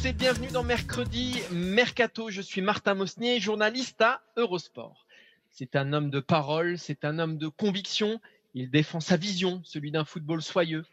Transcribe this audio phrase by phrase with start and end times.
[0.00, 2.30] Tous et bienvenue dans Mercredi Mercato.
[2.30, 5.06] Je suis Martin Mosnier, journaliste à Eurosport.
[5.50, 8.20] C'est un homme de parole, c'est un homme de conviction.
[8.54, 10.84] Il défend sa vision, celui d'un football soyeux.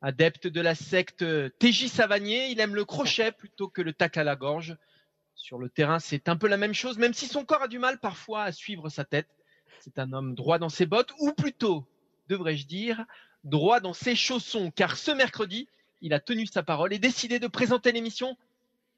[0.00, 1.24] Adepte de la secte
[1.58, 4.76] TJ Savanier, il aime le crochet plutôt que le tacle à la gorge.
[5.34, 7.78] Sur le terrain, c'est un peu la même chose, même si son corps a du
[7.78, 9.28] mal parfois à suivre sa tête.
[9.80, 11.86] C'est un homme droit dans ses bottes, ou plutôt,
[12.28, 13.04] devrais-je dire,
[13.44, 15.68] droit dans ses chaussons, car ce mercredi,
[16.00, 18.36] il a tenu sa parole et décidé de présenter l'émission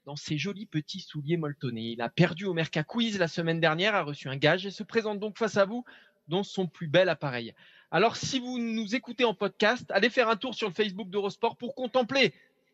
[0.09, 1.91] dans ses jolis petits souliers molletonnés.
[1.91, 4.81] Il a perdu au Merca Quiz la semaine dernière, a reçu un gage et se
[4.81, 5.85] présente donc face à vous
[6.27, 7.53] dans son plus bel appareil.
[7.91, 11.57] Alors, si vous nous écoutez en podcast, allez faire un tour sur le Facebook d'Eurosport
[11.57, 12.33] pour contempler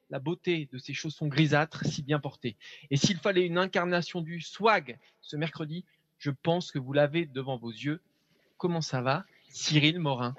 [0.10, 2.56] la beauté de ces chaussons grisâtres si bien portés.
[2.90, 5.84] Et s'il fallait une incarnation du swag ce mercredi,
[6.18, 8.00] je pense que vous l'avez devant vos yeux.
[8.56, 10.36] Comment ça va, Cyril Morin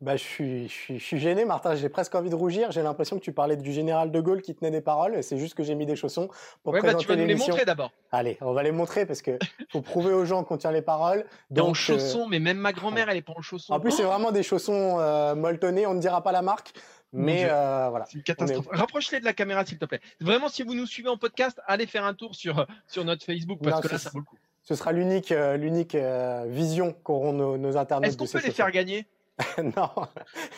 [0.00, 1.74] bah, je, suis, je, suis, je suis gêné, Martin.
[1.74, 2.70] J'ai presque envie de rougir.
[2.70, 5.24] J'ai l'impression que tu parlais du général de Gaulle qui tenait des paroles.
[5.24, 6.28] C'est juste que j'ai mis des chaussons
[6.62, 7.90] pour ouais, présenter bah, tu vas nous les montrer d'abord.
[8.12, 9.38] Allez, on va les montrer parce que
[9.70, 11.26] faut prouver aux gens qu'on tient les paroles.
[11.50, 13.72] Donc, en chaussons, euh, mais même ma grand-mère, elle est pas en chaussons.
[13.72, 15.86] En plus, c'est vraiment des chaussons euh, molletonnés.
[15.86, 16.72] On ne dira pas la marque,
[17.12, 18.04] mais euh, voilà.
[18.06, 18.68] C'est une catastrophe.
[18.70, 20.00] Rapproche-les de la caméra, s'il te plaît.
[20.20, 23.58] Vraiment, si vous nous suivez en podcast, allez faire un tour sur, sur notre Facebook
[23.64, 24.38] parce Non, que là, ça vaut le coup.
[24.68, 28.52] Ce sera l'unique, euh, l'unique euh, vision qu'auront nos, nos internautes Est-ce qu'on peut les
[28.52, 29.06] faire gagner?
[29.62, 29.90] Non.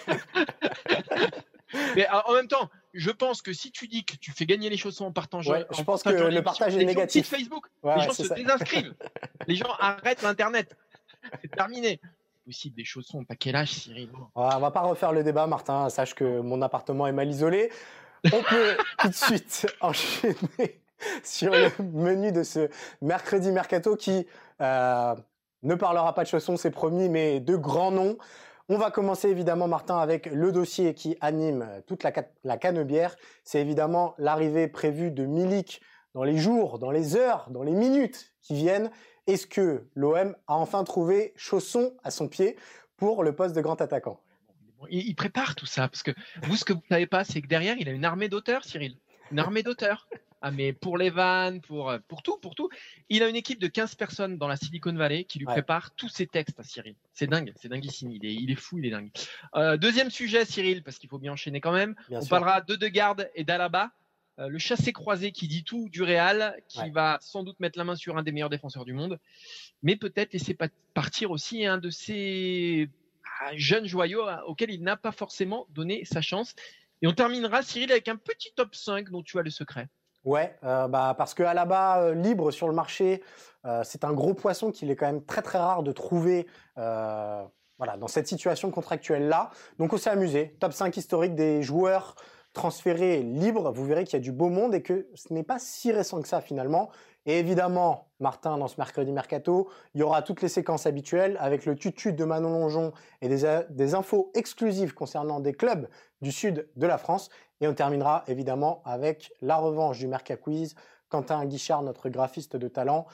[1.95, 4.69] Mais euh, en même temps, je pense que si tu dis que tu fais gagner
[4.69, 7.29] les chaussons en partant Ouais, je pense partageant que le partage est gens négatif.
[7.29, 8.35] Facebook, Ouais, les ouais, gens se ça.
[8.35, 8.95] désinscrivent,
[9.47, 10.77] les gens arrêtent l'internet.
[11.41, 12.01] C'est terminé.
[12.45, 15.89] Possible des chaussons, pas quel âge, Cyril on va pas refaire le débat, Martin.
[15.89, 17.71] Sache que mon appartement est mal isolé.
[18.25, 20.81] On peut tout de suite enchaîner
[21.25, 22.69] sur le menu de ce
[23.01, 24.27] mercredi mercato qui
[24.61, 25.15] euh,
[25.63, 28.17] ne parlera pas de chaussons, c'est promis, mais de grands noms.
[28.69, 33.17] On va commencer évidemment, Martin, avec le dossier qui anime toute la, ca- la canebière.
[33.43, 35.81] C'est évidemment l'arrivée prévue de Milik
[36.15, 38.91] dans les jours, dans les heures, dans les minutes qui viennent.
[39.27, 42.57] Est-ce que l'OM a enfin trouvé chausson à son pied
[42.97, 44.21] pour le poste de grand attaquant?
[44.89, 46.13] Il, prépare tout ça, parce que
[46.45, 48.97] vous, ce que vous savez pas, c'est que derrière, il a une armée d'auteurs, Cyril.
[49.31, 50.09] Une armée d'auteurs.
[50.43, 52.71] Ah, mais pour les vannes, pour, euh, pour tout, pour tout.
[53.11, 55.53] Il a une équipe de 15 personnes dans la Silicon Valley qui lui Ouais.
[55.53, 56.95] prépare tous ses textes à Cyril.
[57.13, 58.11] C'est dingue, c'est dinguissime.
[58.13, 59.11] Il est, il est fou, il est dingue.
[59.57, 61.95] Euh, deuxième sujet, Cyril, parce qu'il faut bien enchaîner quand même.
[62.09, 62.31] Bien On sûr.
[62.31, 63.91] parlera de De Garde et d'Alaba.
[64.39, 66.91] Euh, le chassé-croisé qui dit tout du Real, qui Ouais.
[66.91, 69.19] va sans doute mettre la main sur un des meilleurs défenseurs du monde,
[69.83, 72.89] mais peut-être laisser pa- partir aussi un de ces
[73.43, 76.55] ah, jeunes joyaux auxquels il n'a pas forcément donné sa chance.
[77.03, 79.89] Et on terminera, Cyril, avec un petit top 5 dont tu as le secret.
[80.25, 83.23] Ouais, euh, bah, parce que Alaba euh, libre sur le marché,
[83.65, 86.47] euh, c'est un gros poisson qu'il est quand même très très rare de trouver
[86.79, 87.43] euh,
[87.79, 89.51] voilà, dans cette situation contractuelle-là.
[89.79, 90.57] Donc on s'est amusé.
[90.61, 92.17] Top 5 historique des joueurs
[92.53, 93.73] transférés libres.
[93.73, 96.21] Vous verrez qu'il y a du beau monde et que ce n'est pas si récent
[96.21, 96.91] que ça finalement.
[97.27, 101.67] Et évidemment, Martin, dans ce mercredi mercato, il y aura toutes les séquences habituelles avec
[101.67, 105.89] le tutu de Manon Longeon et des infos exclusives concernant des clubs
[106.23, 107.29] du sud de la France.
[107.61, 110.75] Et on terminera évidemment avec la revanche du Merca Quiz.
[111.09, 113.07] Quentin Guichard, notre graphiste de talent,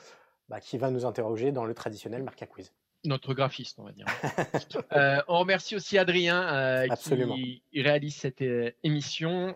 [0.49, 2.71] bah, qui va nous interroger dans le traditionnel Merca Quiz.
[3.05, 4.05] Notre graphiste, on va dire.
[4.93, 9.55] Euh, on remercie aussi Adrien euh, qui réalise cette euh, émission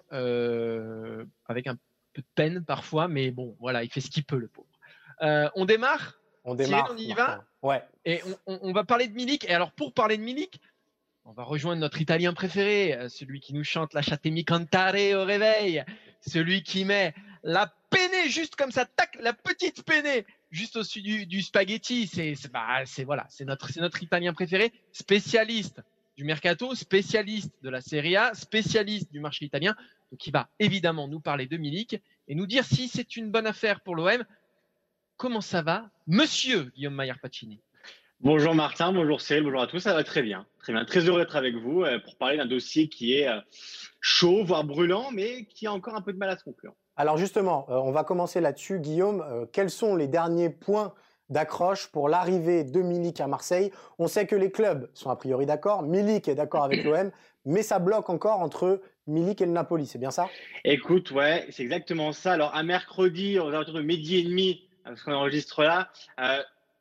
[1.47, 1.75] avec un
[2.13, 4.67] peu de peine parfois, mais bon, voilà, il fait ce qu'il peut, le pauvre.
[5.55, 6.19] On démarre?
[6.43, 6.89] On démarre.
[6.91, 7.43] on y Martin.
[7.61, 7.83] va Ouais.
[8.05, 9.45] Et on, on- on va parler de Milik.
[9.45, 10.59] Et alors, pour parler de Milik,
[11.25, 15.23] on va rejoindre notre Italien préféré, euh, celui qui nous chante la Chatemi Cantare au
[15.23, 15.83] réveil,
[16.21, 17.13] celui qui met
[17.43, 22.07] la peinée juste comme ça, tac, la petite peinée juste au-dessus du, spaghetti.
[22.07, 25.81] C'est bah, voilà, c'est notre, notre Italien préféré, spécialiste
[26.17, 29.75] du mercato, spécialiste de la Serie A, spécialiste du marché italien.
[30.11, 33.47] Donc il va évidemment nous parler de Milik et nous dire si c'est une bonne
[33.47, 34.23] affaire pour l'OM.
[35.17, 37.59] Comment ça va, Monsieur Guillaume Maillard Pacini
[38.23, 39.79] Bonjour Martin, bonjour Cyril, bonjour à tous.
[39.79, 40.85] Ça va très bien, très bien.
[40.85, 43.39] Très heureux d'être avec vous euh, pour parler d'un dossier qui est euh,
[43.99, 46.73] chaud, voire brûlant, mais qui a encore un peu de mal à se conclure.
[46.95, 48.79] Alors justement, euh, on va commencer là-dessus.
[48.79, 50.93] Guillaume, quels sont les derniers points
[51.29, 53.71] d'accroche pour l'arrivée de Milik à Marseille?
[53.97, 57.09] On sait que les clubs sont a priori d'accord, Milik est d'accord avec l'OM,
[57.45, 60.29] mais ça bloque encore entre Milik et le Napoli, c'est bien ça?
[60.63, 62.33] Écoute, ouais, c'est exactement ça.
[62.33, 65.89] Alors à mercredi, aux alentours de midi et demi, parce qu'on enregistre là,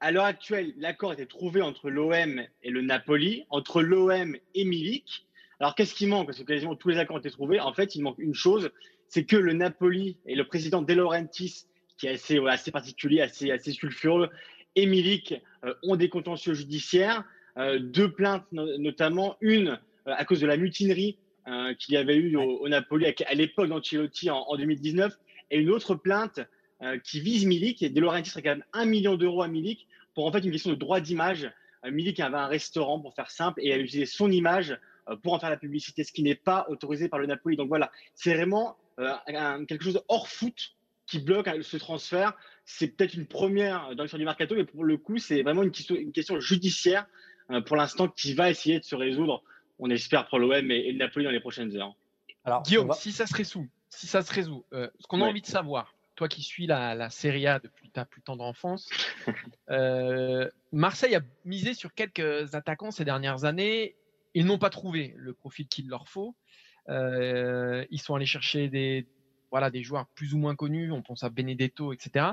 [0.01, 5.27] à l'heure actuelle, l'accord était trouvé entre l'OM et le Napoli, entre l'OM et Milik.
[5.61, 6.27] Alors, qu'est-ce qui manque?
[6.27, 7.61] Parce que quasiment tous les accords ont été trouvés.
[7.61, 8.71] En fait, il manque une chose,
[9.09, 11.67] c'est que le Napoli et le président De Laurentiis,
[11.99, 14.31] qui est assez, assez particulier, assez, assez sulfureux,
[14.75, 17.25] et Milik euh, ont des contentieux judiciaires,
[17.59, 21.19] euh, deux plaintes notamment, une euh, à cause de la mutinerie
[21.81, 25.13] qu'il y avait eu au, Napoli à, l'époque d'Ancelotti en, en 2019,
[25.51, 26.39] et une autre plainte
[27.05, 30.41] qui vise Milik, et De Laurentiis réclame un million d'euros à Milik pour en fait
[30.41, 31.51] une question de droit d'image.
[31.85, 34.79] Euh, Milik avait un restaurant, pour faire simple, et a utilisé son image
[35.09, 37.57] euh, pour en faire la publicité, ce qui n'est pas autorisé par le Napoli.
[37.57, 40.75] Donc voilà, c'est vraiment euh, quelque chose hors foot
[41.07, 42.35] qui bloque ce transfert.
[42.65, 45.73] C'est peut-être une première dans l'histoire du mercato, mais pour le coup, c'est vraiment une
[45.73, 47.07] question, une question judiciaire
[47.67, 49.43] pour l'instant qui va essayer de se résoudre.
[49.81, 51.97] On espère pour l'OM et, le Napoli dans les prochaines heures.
[52.45, 55.47] Alors, Guillaume, si ça se résout, si ça se résout, ce qu'on a envie de
[55.47, 58.91] savoir, toi qui suis la, la Serie A depuis ta plus tendre enfance,
[59.71, 63.97] euh, Marseille a misé sur quelques attaquants ces dernières années.
[64.35, 66.37] Ils n'ont pas trouvé le profil qu'il leur faut.
[66.91, 69.07] Euh, ils sont allés chercher des,
[69.51, 70.93] voilà, des joueurs plus ou moins connus.
[70.93, 72.27] On pense à Benedetto, etc.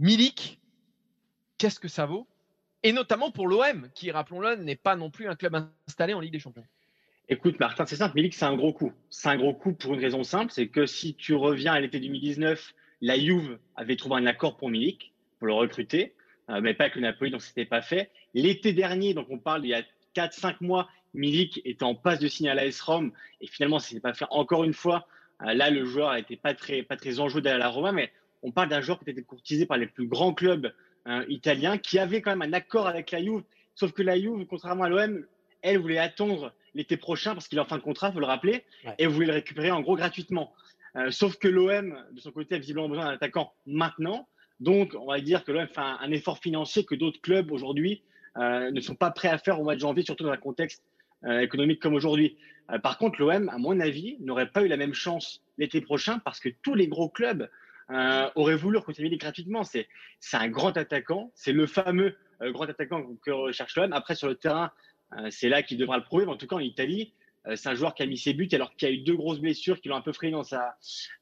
[0.00, 0.60] Milik,
[1.58, 2.26] qu'est-ce que ça vaut?
[2.82, 5.54] Et notamment pour l'OM, qui, rappelons-le, n'est pas non plus un club
[5.86, 6.66] installé en Ligue des Champions.
[7.28, 8.16] Écoute, Martin, c'est simple.
[8.16, 8.92] Milik, c'est un gros coup.
[9.10, 12.00] C'est un gros coup pour une raison simple c'est que si tu reviens à l'été
[12.00, 16.14] 2019 la Juve avait trouvé un accord pour Milik, pour le recruter,
[16.50, 18.10] euh, mais pas avec le Napoli, donc c'était pas fait.
[18.34, 19.82] L'été dernier, donc on parle il y a
[20.14, 24.00] 4-5 mois, Milik était en passe de signer à l'AS Rome, et finalement, ça s'est
[24.00, 25.06] pas fait encore une fois.
[25.42, 28.12] Euh, là, le joueur n'était pas très, pas très enjoué d'aller à la Roma, mais
[28.42, 30.72] on parle d'un joueur qui était courtisé par les plus grands clubs
[31.08, 33.42] euh, italiens, qui avait quand même un accord avec la Juve,
[33.74, 35.24] sauf que la Juve, contrairement à l'OM,
[35.62, 38.64] elle voulait attendre l'été prochain parce qu'il est en fin de contrat, faut le rappeler,
[38.98, 40.52] et voulait le récupérer en gros gratuitement.
[40.96, 44.28] Euh, sauf que l'OM, de son côté, a visiblement besoin d'un attaquant maintenant.
[44.60, 48.02] Donc, on va dire que l'OM fait un, effort financier que d'autres clubs aujourd'hui
[48.38, 50.82] euh, ne sont pas prêts à faire au mois de janvier, surtout dans un contexte
[51.24, 52.38] euh, économique comme aujourd'hui.
[52.82, 56.40] par contre, l'OM, à mon avis, n'aurait pas eu la même chance l'été prochain parce
[56.40, 57.48] que tous les gros clubs
[58.34, 59.62] auraient voulu recruter gratuitement.
[59.62, 59.86] C'est
[60.32, 63.92] un grand attaquant, c'est le fameux grand attaquant que recherche l'OM.
[63.92, 64.72] Après, sur le terrain,
[65.30, 66.26] c'est là qu'il devra le prouver.
[66.26, 67.12] En tout cas, en Italie,
[67.54, 69.80] c'est un joueur qui a mis ses buts alors qu'il a eu deux grosses blessures
[69.80, 70.76] qui l'ont un peu freiné dans, sa,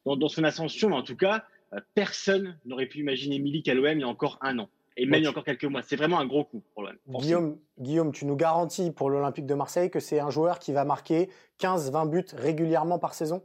[0.07, 0.89] dans, son ascension.
[0.89, 4.09] Mais en tout cas, euh, personne n'aurait pu imaginer Milik à l'OM il y a
[4.09, 4.69] encore un an.
[4.97, 5.83] Et même il y a encore quelques mois.
[5.83, 6.97] C'est vraiment un gros coup pour l'OM.
[7.09, 10.85] Guillaume, Guillaume, tu nous garantis pour l'Olympique de Marseille que c'est un joueur qui va
[10.85, 11.29] marquer
[11.61, 13.45] 15-20 buts régulièrement par saison?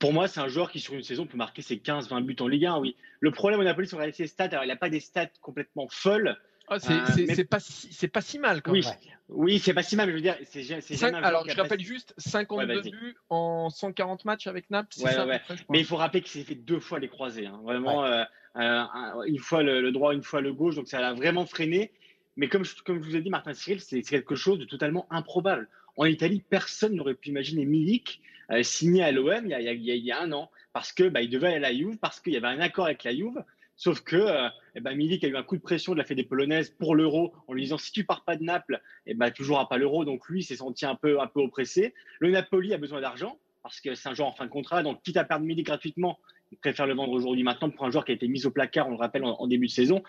[0.00, 2.48] Pour moi, c'est un joueur qui, sur une saison, peut marquer ses 15-20 buts en
[2.48, 2.96] Ligue 1, oui.
[3.20, 4.44] Le problème au Napoli, c'est ses stats.
[4.46, 6.36] Alors, il n'a pas des stats complètement folles,
[6.68, 8.82] ah, euh, c'est pas, si, pas si mal quand même.
[9.28, 13.16] Oui, c'est pas si mal, je veux dire, c'est Alors, je rappelle juste 52 buts
[13.30, 14.94] en 140 matchs avec Naples.
[14.94, 17.46] ça, mais il faut rappeler qu'il s'est fait deux fois les croisés.
[17.46, 17.60] Hein.
[17.64, 18.24] Vraiment, euh,
[18.56, 18.84] euh,
[19.26, 20.76] une fois le, droit, une fois le gauche.
[20.76, 21.92] Donc, ça a vraiment freiné.
[22.36, 25.06] Mais comme je, comme je vous ai dit, Martin Cyril, c'est quelque chose de totalement
[25.10, 25.68] improbable.
[25.96, 28.20] En Italie, personne n'aurait pu imaginer Milik
[28.62, 31.56] signé à l'OM il, il, y a un an parce que bah, il devait aller
[31.56, 33.42] à la Juve, parce qu'il y avait un accord avec la Juve.
[33.76, 36.22] Sauf que euh, eh ben, Milik a eu un coup de pression de la Fédé
[36.22, 39.42] polonaise pour l'euro en lui disant si tu pars pas de Naples, eh ben, tu
[39.42, 40.04] joueras pas l'euro.
[40.04, 41.94] Donc lui s'est senti un peu, oppressé.
[42.20, 44.82] Le Napoli a besoin d'argent parce que c'est un joueur en fin de contrat.
[44.82, 46.18] Donc quitte à perdre Milik gratuitement,
[46.52, 48.86] il préfère le vendre aujourd'hui maintenant pour un joueur qui a été mis au placard,
[48.88, 50.02] on le rappelle, en, début de saison.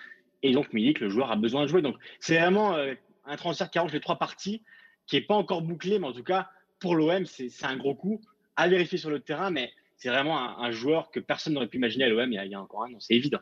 [0.43, 1.81] Et donc Milik, le joueur, a besoin de jouer.
[1.81, 2.93] Donc c'est vraiment euh,
[3.25, 4.62] un transfert qui arrange les trois parties,
[5.07, 8.22] qui est pas encore bouclé, mais en tout cas pour l'OM, c'est un gros coup
[8.57, 9.50] à vérifier sur le terrain.
[9.50, 12.53] Mais c'est vraiment un, joueur que personne n'aurait pu imaginer à l'OM il, il, y
[12.53, 13.00] a encore un an.
[13.00, 13.39] C'est évident.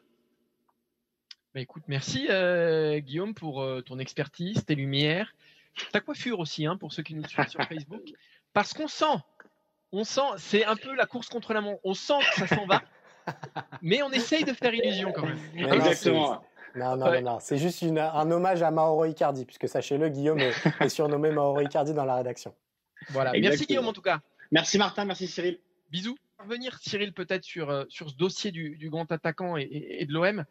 [1.54, 5.36] Bah, écoute, merci euh, Guillaume pour euh, ton expertise, tes lumières,
[5.92, 8.02] ta coiffure aussi, hein, pour ceux qui nous suivent sur Facebook.
[8.54, 9.06] Parce qu'on sent,
[9.92, 11.80] on sent, c'est un peu la course contre la montre.
[11.84, 12.82] On sent que ça s'en va,
[13.84, 15.38] mais on essaye de faire illusion quand même.
[15.74, 16.44] Exactement.
[16.76, 21.30] Non, non, non, c'est juste un hommage à Mauro Icardi, puisque sachez-le, Guillaume est, surnommé
[21.30, 22.56] Mauro Icardi dans la rédaction.
[23.10, 24.22] Voilà, merci Guillaume en tout cas.
[24.52, 25.60] Merci Martin, merci Cyril.
[25.92, 26.18] Bisous.
[26.40, 30.46] Revenir Cyril peut-être sur, euh, sur ce dossier du, grand attaquant et de l'OM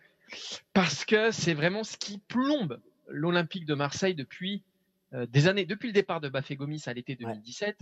[0.73, 4.63] parce que c'est vraiment ce qui plombe l'Olympique de Marseille depuis
[5.15, 7.79] euh, des années, depuis le départ de Bafé Gomis à l'été 2017.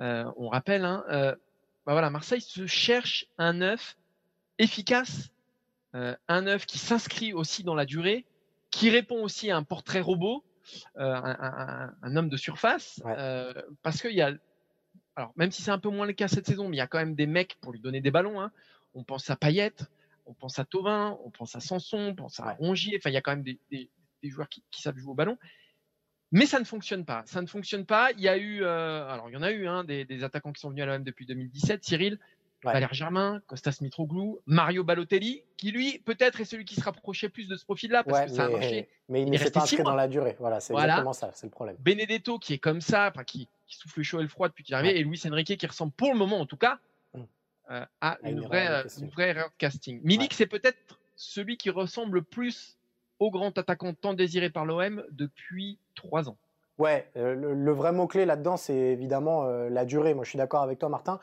[0.00, 1.32] Euh, on rappelle, hein, euh,
[1.84, 3.96] bah voilà, Marseille se cherche un neuf
[4.58, 5.30] efficace,
[5.94, 8.24] un neuf qui s'inscrit aussi dans la durée,
[8.70, 10.42] qui répond aussi à un portrait robot,
[10.94, 13.02] un, homme de surface,
[13.82, 14.32] parce qu'il y a,
[15.16, 16.86] alors même si c'est un peu moins le cas cette saison, mais il y a
[16.86, 18.40] quand même des mecs pour lui donner des ballons.
[18.40, 18.52] Hein.
[18.94, 19.74] On pense à Payet,
[20.26, 22.96] on pense à Tovin, on pense à Sanson, on pense à Rongier.
[22.98, 23.90] Enfin, il y a quand même des,
[24.22, 25.36] joueurs qui, savent jouer au ballon.
[26.30, 27.22] Mais ça ne fonctionne pas.
[27.26, 28.10] Ça ne fonctionne pas.
[28.12, 30.60] Il y a eu, euh, alors il y en a eu hein, des, attaquants qui
[30.60, 31.84] sont venus à l'OM depuis 2017.
[31.84, 32.18] Cyril,
[32.62, 37.48] Valère Germain, Costas Mitroglou, Mario Balotelli, qui lui peut-être est celui qui se rapprochait plus
[37.48, 38.88] de ce profil-là parce que ça a marché.
[39.08, 40.36] Mais il, ne s'est pas inscrit dans la durée.
[40.38, 41.76] Voilà, c'est exactement ça, c'est le problème.
[41.80, 44.74] Benedetto qui est comme ça, qui, qui souffle le chaud et le froid depuis qu'il
[44.74, 46.78] est arrivé, et Luis Enrique qui ressemble pour le moment en tout cas
[47.72, 50.00] euh, à une, vraie, euh, une, vraie, erreur de casting.
[50.04, 52.78] Milik, c'est peut-être celui qui ressemble le plus
[53.18, 56.36] au grand attaquant tant désiré par l'OM depuis trois ans.
[56.76, 60.12] Ouais, euh, le, vrai mot-clé là-dedans, c'est évidemment la durée.
[60.12, 61.18] Moi, je suis d'accord avec toi, Martin.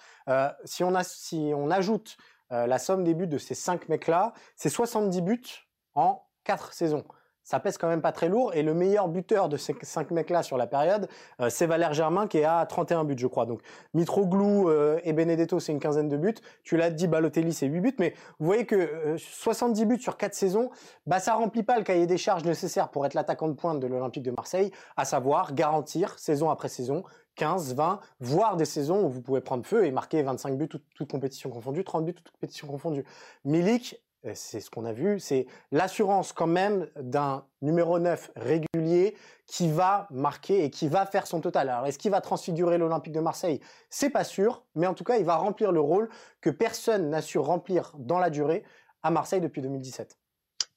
[0.63, 2.18] si, on a, si on ajoute
[2.50, 7.03] la somme des buts de ces cinq mecs-là, c'est 70 buts en quatre saisons
[7.50, 8.53] ça pèse quand même pas très lourd.
[8.53, 11.10] Et le meilleur buteur de ces cinq mecs-là sur la période,
[11.41, 13.48] euh, c'est Valère Germain qui est à 31 buts, je crois.
[13.48, 13.62] Donc
[13.96, 16.36] Mitroglou euh, et Benedetto, c'est une quinzaine de buts.
[16.63, 17.96] Tu l'as dit, Balotelli, c'est 8 buts.
[17.98, 20.70] Mais vous voyez que 70 euh, buts sur 4 saisons,
[21.08, 23.88] bah, ça remplit pas le cahier des charges nécessaire pour être l'attaquant de pointe de
[23.88, 27.03] l'Olympique de Marseille, à savoir garantir, saison après saison,
[27.34, 30.84] 15, 20, voire des saisons où vous pouvez prendre feu et marquer 25 buts, toute,
[30.94, 33.06] toute compétition confondue, 30 buts, toute compétition confondue.
[33.44, 34.00] Milik,
[34.34, 40.08] c'est ce qu'on a vu, c'est l'assurance quand même d'un numéro 9 régulier qui va
[40.12, 41.70] marquer et qui va faire son total.
[41.70, 43.60] Alors est-ce qu'il va transfigurer l'Olympique de Marseille?
[43.90, 46.10] C'est pas sûr, mais en tout cas, il va remplir le rôle
[46.42, 48.64] que personne n'a su remplir dans la durée
[49.04, 50.18] à Marseille depuis 2017.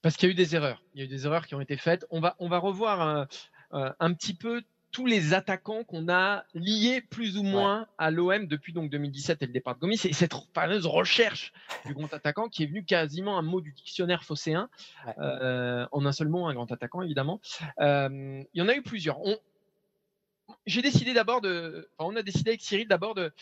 [0.03, 0.83] Parce qu'il y a eu des erreurs.
[0.95, 2.07] Il y a eu des erreurs qui ont été faites.
[2.11, 3.29] On va, on va revoir un,
[3.75, 8.47] euh, un petit peu tous les attaquants qu'on a liés plus ou moins à l'OM
[8.47, 9.97] depuis donc 2017 et le départ de Gomis.
[9.97, 11.53] C'est cette fameuse recherche
[11.87, 14.69] du grand attaquant qui est venu quasiment un mot du dictionnaire phocéen,
[15.19, 17.41] euh, en un seul mot, un grand attaquant évidemment.
[17.81, 19.19] Euh, il y en a eu plusieurs.
[20.67, 23.33] j'ai décidé d'abord de, on a décidé avec Cyril d'abord de,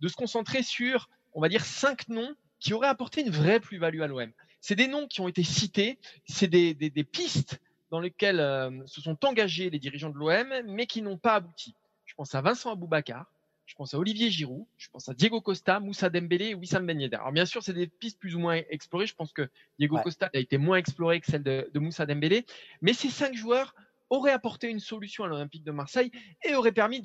[0.00, 4.00] de se concentrer sur, on va dire, cinq noms qui auraient apporté une vraie plus-value
[4.00, 4.32] à l'OM.
[4.62, 7.60] C'est des noms qui ont été cités, c'est des, des, des pistes
[7.94, 11.76] dans lesquels euh, se sont engagés les dirigeants de l'OM, mais qui n'ont pas abouti.
[12.06, 13.30] Je pense à Vincent Aboubacar,
[13.66, 17.00] je pense à Olivier Giroud, je pense à Diego Costa, Moussa Dembélé et Wissam Ben
[17.00, 17.18] Yedder.
[17.18, 19.06] Alors bien sûr, c'est des pistes plus ou moins explorées.
[19.06, 19.48] Je pense que
[19.78, 22.44] Diego Costa a été moins exploré que celle de, Moussa Dembélé.
[22.82, 23.76] Mais ces cinq joueurs
[24.10, 26.10] auraient apporté une solution à l'Olympique de Marseille
[26.42, 27.00] et auraient permis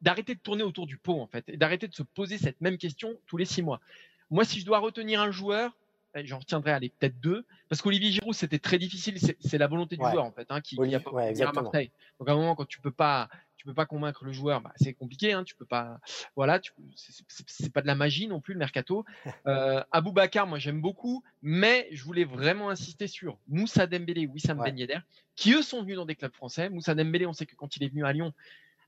[0.00, 2.78] d'arrêter de tourner autour du pot en fait et d'arrêter de se poser cette même
[2.78, 3.82] question tous les six mois.
[4.30, 5.76] Moi, si je dois retenir un joueur,
[6.24, 10.02] j'en retiendrai aller peut-être deux, parce qu'Olivier Giroud c'était très difficile, c'est la volonté du
[10.02, 11.90] joueur en fait, hein, qui, qui a pas à Marseille.
[12.18, 14.72] Donc à un moment quand tu peux pas, tu peux pas convaincre le joueur, bah,
[14.76, 16.00] c'est compliqué, hein, tu peux pas,
[16.34, 16.60] voilà,
[16.96, 19.04] c'est pas de la magie non plus le mercato.
[19.46, 24.58] Euh, Abou Bakar, moi j'aime beaucoup, mais je voulais vraiment insister sur Moussa Dembélé, Wissam
[24.58, 24.98] Ben Yedder,
[25.34, 26.68] qui eux sont venus dans des clubs français.
[26.68, 28.32] Moussa Dembélé, on sait que quand il est venu à Lyon,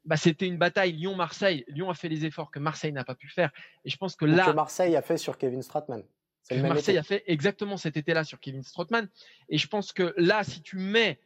[0.04, 1.64] bah, c'était une bataille Lyon-Marseille.
[1.68, 3.50] Lyon a fait les efforts que Marseille n'a pas pu faire.
[3.84, 4.46] Et je pense que là.
[4.46, 6.02] Que Marseille a fait sur Kevin Stratman.
[6.50, 9.08] Marseille a fait exactement cet été-là sur Kevin Strootman.
[9.48, 11.18] Et je pense que là, si tu mets,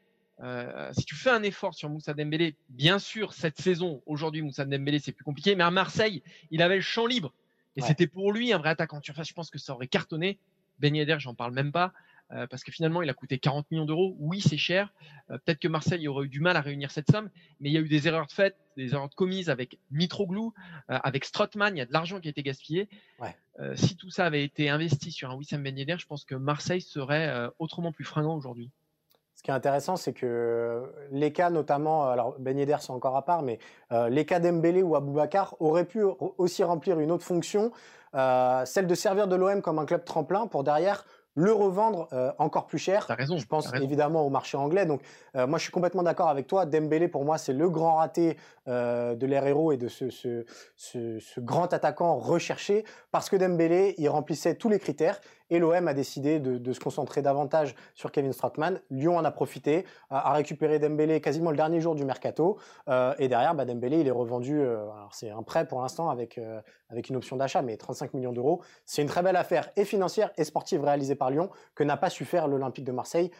[0.42, 4.64] euh, si tu fais un effort sur Moussa Dembélé, bien sûr, cette saison, aujourd'hui, Moussa
[4.64, 7.32] Dembélé, c'est plus compliqué, mais à Marseille, il avait le champ libre.
[7.76, 9.00] Et c'était pour lui un vrai attaquant.
[9.02, 10.38] je pense que ça aurait cartonné.
[10.78, 11.92] Ben Yedder, j'en parle même pas.
[12.32, 14.16] Euh, parce que finalement, il a coûté 40 millions d'euros.
[14.18, 14.92] Oui, c'est cher.
[15.30, 17.30] Euh, peut-être que Marseille aurait eu du mal à réunir cette somme,
[17.60, 20.52] mais il y a eu des erreurs de fait, des erreurs de commises avec Mitroglou,
[20.90, 21.76] euh, avec Strottmann.
[21.76, 22.88] Il y a de l'argent qui a été gaspillé.
[23.74, 26.82] si tout ça avait été investi sur un Wissam Ben Yedder, je pense que Marseille
[26.82, 28.70] serait autrement plus fringant aujourd'hui.
[29.34, 33.24] Ce qui est intéressant, c'est que les cas, notamment, alors Ben Yedder, c'est encore à
[33.24, 33.58] part, mais
[34.10, 37.72] les cas d'Embélé ou Aboubacar auraient pu aussi remplir une autre fonction,
[38.12, 41.06] celle de servir de l'OM comme un club tremplin pour derrière
[41.36, 43.06] le revendre euh, encore plus cher.
[43.08, 43.36] As raison.
[43.36, 44.86] Je pense évidemment au marché anglais.
[44.86, 45.02] Donc,
[45.36, 46.66] euh, moi, je suis complètement d'accord avec toi.
[46.66, 50.44] Dembélé, pour moi, c'est le grand raté euh, de l'ère héros et de ce, ce,
[50.76, 55.88] ce, ce, grand attaquant recherché parce que Dembélé, il remplissait tous les critères et l'OM
[55.88, 58.80] a décidé de, se concentrer davantage sur Kevin Stratman.
[58.90, 62.58] Lyon en a profité, a, récupéré Dembélé quasiment le dernier jour du mercato.
[62.88, 64.58] Euh, et derrière, bah, Dembélé, il est revendu.
[64.58, 68.14] Euh, alors c'est un prêt pour l'instant avec euh, avec une option d'achat, mais 35
[68.14, 68.62] millions d'euros.
[68.84, 72.10] C'est une très belle affaire et financière et sportive réalisée par Lyon que n'a pas
[72.10, 73.30] su faire l'Olympique de Marseille,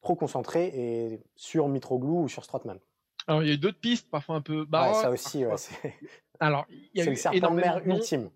[0.00, 2.78] trop concentré et sur Mitroglou ou sur Stratman.
[3.26, 5.00] Alors il y a d'autres pistes, parfois un peu baroques.
[5.00, 5.54] ça aussi, ouais,
[6.40, 8.30] Alors il y a le serpent de mer ultime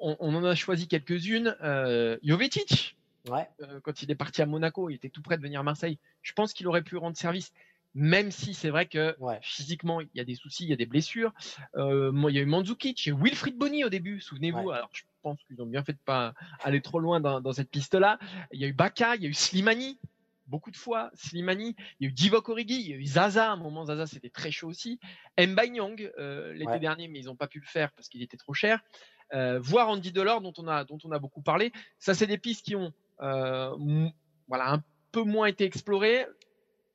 [0.00, 1.56] on, en a choisi quelques-unes.
[1.62, 5.62] Euh, Jovetic, quand il est parti à Monaco, il était tout près de venir à
[5.62, 5.98] Marseille.
[6.22, 7.52] Je pense qu'il aurait pu rendre service
[7.94, 10.86] même si c'est vrai que physiquement il y a des soucis, il y a des
[10.86, 11.32] blessures.
[11.76, 14.70] Euh, il y a eu Mandzukic, il y a eu Wilfried Bonny au début, souvenez-vous.
[14.70, 18.18] Alors je pense qu'ils ont bien fait de pas aller trop loin dans, cette piste-là.
[18.52, 19.98] Il y a eu Baka, il y a eu Slimani,
[20.46, 23.50] beaucoup de fois Slimani, il y a eu Divock Origi, il y a eu Zaza,
[23.50, 25.00] à un moment Zaza c'était très chaud aussi.
[25.38, 28.54] Mbaye euh, l'été dernier, mais ils n'ont pas pu le faire parce qu'il était trop
[28.54, 28.80] cher.
[29.32, 31.72] Euh, voir Andy Delors dont on a dont on a beaucoup parlé.
[31.98, 34.08] Ça c'est des pistes qui ont euh,
[34.48, 34.82] voilà un
[35.12, 36.26] peu moins été explorées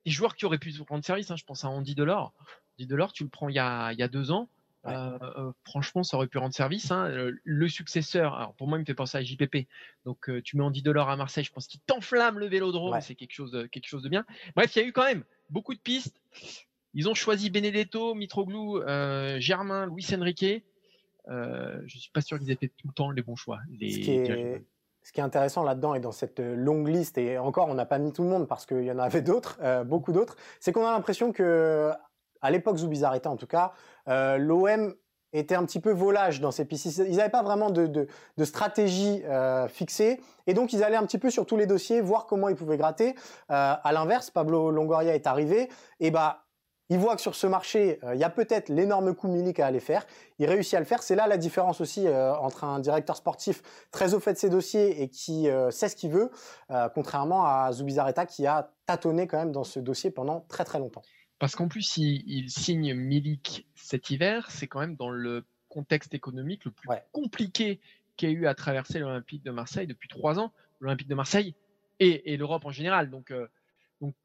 [0.06, 1.32] des joueurs qui auraient pu rendre service.
[1.32, 2.34] Hein, je pense à Andy Delors.
[2.78, 4.50] Andy Delors, tu le prends il y a, il y a deux ans.
[4.88, 6.92] Euh, euh, franchement, ça aurait pu rendre service.
[6.92, 7.10] Hein.
[7.44, 9.68] Le, successeur, alors pour moi, il me fait penser à JPP.
[10.06, 13.00] Donc, euh, tu mets Andy Delors à Marseille, je pense qu'il t'enflamme le vélodrome.
[13.02, 14.26] C'est quelque chose, de, quelque chose de bien.
[14.56, 16.22] Bref, il y a eu quand même beaucoup de pistes.
[16.94, 18.82] Ils ont choisi Benedetto, Mitroglou,
[19.40, 20.64] Germain, Luis Enrique.
[21.28, 23.60] Je suis pas sûr qu'ils aient fait tout le temps les bons choix.
[23.80, 24.64] Les,
[25.06, 27.86] ce qui est intéressant là-dedans et dans cette euh, longue liste, et encore, on n'a
[27.86, 30.72] pas mis tout le monde parce qu'il y en avait d'autres, euh, beaucoup d'autres, c'est
[30.72, 31.92] qu'on a l'impression que,
[32.42, 33.74] à l'époque Zoubizarreta en tout cas,
[34.08, 34.96] euh, l'OM
[35.32, 36.86] était un petit peu volage dans ces pistes.
[37.08, 39.22] Ils n'avaient pas vraiment de, de, stratégie
[39.68, 40.22] fixée.
[40.48, 42.78] Et donc, ils allaient un petit peu sur tous les dossiers, voir comment ils pouvaient
[42.78, 43.16] gratter.
[43.50, 45.70] à l'inverse, Pablo Longoria est arrivé.
[46.00, 46.45] Et bah,
[46.90, 49.68] il voit que sur ce marché, euh, il y a peut-être l'énorme coup Milik à
[49.68, 50.06] aller faire.
[50.38, 51.02] Il réussit à le faire.
[51.02, 54.50] C'est là la différence aussi euh, entre un directeur sportif très au fait de ses
[54.50, 56.30] dossiers et qui euh, sait ce qu'il veut,
[56.94, 61.02] contrairement à Zubizarreta qui a tâtonné quand même dans ce dossier pendant très très longtemps.
[61.40, 66.66] Parce qu'en plus, il, signe Milik cet hiver, c'est quand même dans le contexte économique
[66.66, 67.80] le plus compliqué
[68.16, 70.54] qu'a eu à traverser l'Olympique de Marseille depuis trois ans.
[70.80, 71.56] L'Olympique de Marseille
[72.00, 73.10] et, et l'Europe en général.
[73.10, 73.34] Donc,
[74.02, 74.16] donc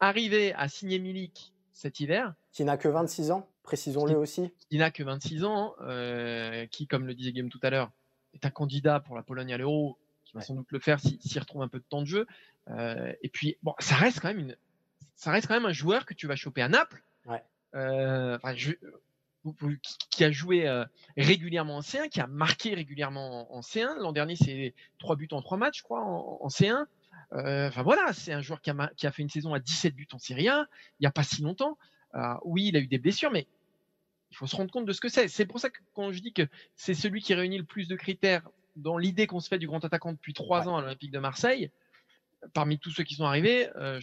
[0.00, 2.34] arriver à signer Milik cet hiver.
[2.52, 4.50] Qui n'a que 26 ans, précisons-le aussi.
[4.70, 7.90] Qui n'a que 26 ans, euh, qui, comme le disait Game tout à l'heure,
[8.34, 11.40] est un candidat pour la Pologne à l'Euro, qui va sans doute le faire s'il
[11.40, 12.26] retrouve un peu de temps de jeu.
[12.70, 14.56] Euh, et puis, bon, ça reste quand même une,
[15.16, 17.02] ça reste quand même un joueur que tu vas choper à Naples.
[17.74, 18.36] Euh,
[20.10, 20.68] qui a joué
[21.16, 23.98] régulièrement en C1, qui a marqué régulièrement en, C1.
[23.98, 26.84] L'an dernier, c'est trois buts en trois matchs, je crois, en C1.
[27.34, 30.18] Euh, enfin voilà, c'est un joueur qui a, fait une saison à 17 buts en
[30.18, 30.66] Serie A,
[30.98, 31.78] il n'y a pas si longtemps.
[32.14, 33.46] Euh, oui, il a eu des blessures, mais
[34.30, 35.28] il faut se rendre compte de ce que c'est.
[35.28, 37.96] C'est pour ça que quand je dis que c'est celui qui réunit le plus de
[37.96, 41.18] critères dans l'idée qu'on se fait du grand attaquant depuis trois ans à l'Olympique de
[41.18, 41.70] Marseille,
[42.52, 44.00] parmi tous ceux qui sont arrivés, euh,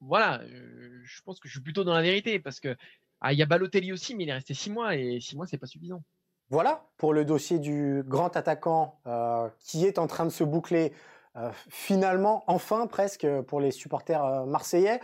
[0.00, 2.76] voilà, je pense que je suis plutôt dans la vérité parce que
[3.20, 5.46] ah, il y a Balotelli aussi, mais il est resté six mois et six mois
[5.46, 6.02] c'est pas suffisant.
[6.50, 9.00] Voilà pour le dossier du grand attaquant
[9.58, 10.92] qui est en train de se boucler
[11.68, 15.00] finalement, enfin presque, pour les supporters euh, marseillais.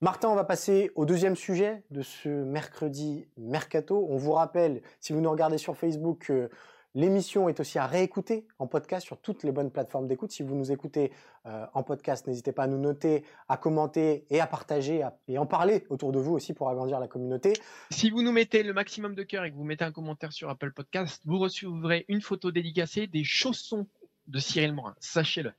[0.00, 4.06] Martin, on va passer au deuxième sujet de ce mercredi mercato.
[4.10, 6.50] On vous rappelle, si vous nous regardez sur Facebook, que
[6.94, 10.32] l'émission est aussi à réécouter en podcast sur toutes les bonnes plateformes d'écoute.
[10.32, 11.12] Si vous nous écoutez
[11.46, 15.46] euh, en podcast, n'hésitez pas à nous noter, à commenter et à partager et en
[15.46, 17.52] parler autour de vous aussi pour agrandir la communauté.
[17.90, 20.50] Si vous nous mettez le maximum de cœur et que vous mettez un commentaire sur
[20.50, 23.86] Apple Podcast, vous recevrez une photo dédicacée des chaussons
[24.26, 24.94] de Cyril Morin.
[24.98, 25.52] Sachez-le.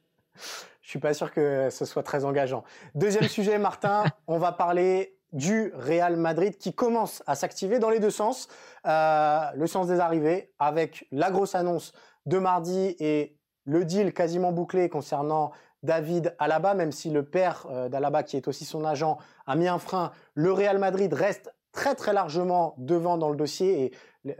[0.82, 2.64] Je suis pas sûr que ce soit très engageant.
[2.96, 8.00] Deuxième sujet, Martin, on va parler du Real Madrid qui commence à s'activer dans les
[8.00, 8.48] deux sens.
[8.86, 11.94] Euh, le sens des arrivées avec la grosse annonce
[12.26, 17.90] de mardi et le deal quasiment bouclé concernant David Alaba, même si le père euh,
[17.90, 19.18] d'Alaba, qui est aussi son agent,
[19.48, 23.84] a mis un frein, le Real Madrid reste très très largement devant dans le dossier
[23.84, 23.92] et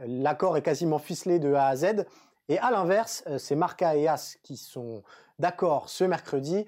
[0.06, 2.06] l'accord est quasiment ficelé de A à Z.
[2.48, 5.02] Et à l'inverse, euh, c'est Marca et As qui sont
[5.38, 6.64] d'accord ce mercredi.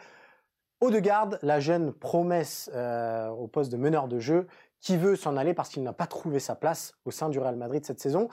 [0.80, 4.46] Odegaard, la jeune promesse euh, au poste de meneur de jeu,
[4.80, 7.56] qui veut s'en aller parce qu'il n'a pas trouvé sa place au sein du Real
[7.56, 8.28] Madrid cette saison.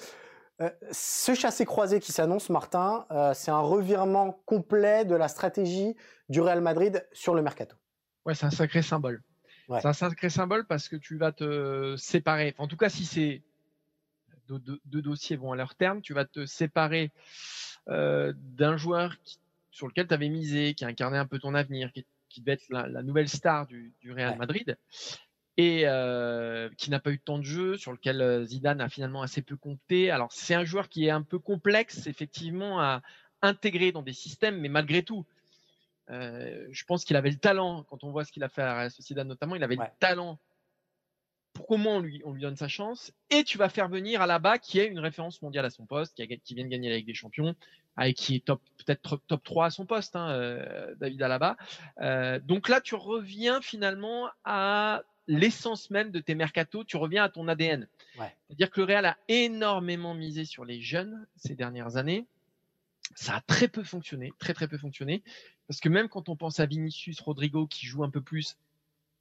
[0.62, 5.96] Euh, ce chassé-croisé qui s'annonce, Martin, c'est un revirement complet de la stratégie
[6.30, 7.76] du Real Madrid sur le mercato.
[8.26, 9.22] Ouais, c'est un sacré symbole.
[9.68, 12.54] C'est un sacré symbole parce que tu vas te séparer.
[12.58, 13.42] en tout cas, si c'est
[14.48, 17.12] deux, dossiers vont à leur terme, tu vas te séparer
[17.90, 19.16] euh, d'un joueur
[19.74, 22.06] sur lequel tu avais misé, qui a incarné un peu ton avenir, qui,
[22.42, 24.78] devait être la, nouvelle star du, Real Madrid,
[25.58, 28.90] et euh, qui n'a pas eu de temps de jeu, sur lequel euh, Zidane a
[28.90, 30.10] finalement assez peu compté.
[30.12, 33.02] Alors c'est un joueur qui est un peu complexe, effectivement, à
[33.42, 35.26] intégrer dans des systèmes, mais malgré tout,
[36.08, 38.90] je pense qu'il avait le talent, quand on voit ce qu'il a fait à la
[38.92, 40.40] Sociedad notamment, il avait le talent
[41.54, 44.40] pour comment on lui, on lui donne sa chance, et tu vas faire venir à
[44.40, 46.90] bas qui est une référence mondiale à son poste, qui, a, qui vient de gagner
[46.90, 47.56] la Ligue des Champions,
[48.02, 51.58] et qui est top peut-être top 3 à son poste, hein, euh, David Alaba.
[52.02, 57.30] Euh, donc là, tu reviens finalement à l'essence même de tes mercato, tu reviens à
[57.30, 57.88] ton ADN.
[58.16, 62.26] C'est-à-dire que le Real a énormément misé sur les jeunes ces dernières années.
[63.16, 65.24] ça a très peu fonctionné, très très peu fonctionné,
[65.68, 68.58] parce que même quand on pense à Vinicius, Rodrigo qui joue un peu plus,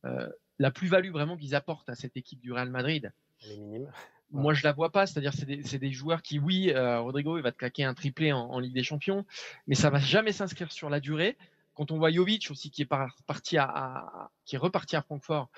[0.05, 0.29] euh,
[0.62, 3.92] la plus-value vraiment qu'ils apportent à cette équipe du Real Madrid, elle est minime.
[4.31, 5.07] Moi, je la vois pas.
[5.09, 8.33] C'est-à-dire, c'est des, des, joueurs qui, oui, euh, Rodrigo, il va te claquer un triplé
[8.33, 9.27] en, en, Ligue des Champions,
[9.66, 11.37] mais ça va jamais s'inscrire sur la durée.
[11.75, 12.90] Quand on voit Jovic aussi qui est
[13.27, 15.51] parti à, à, qui est reparti à Francfort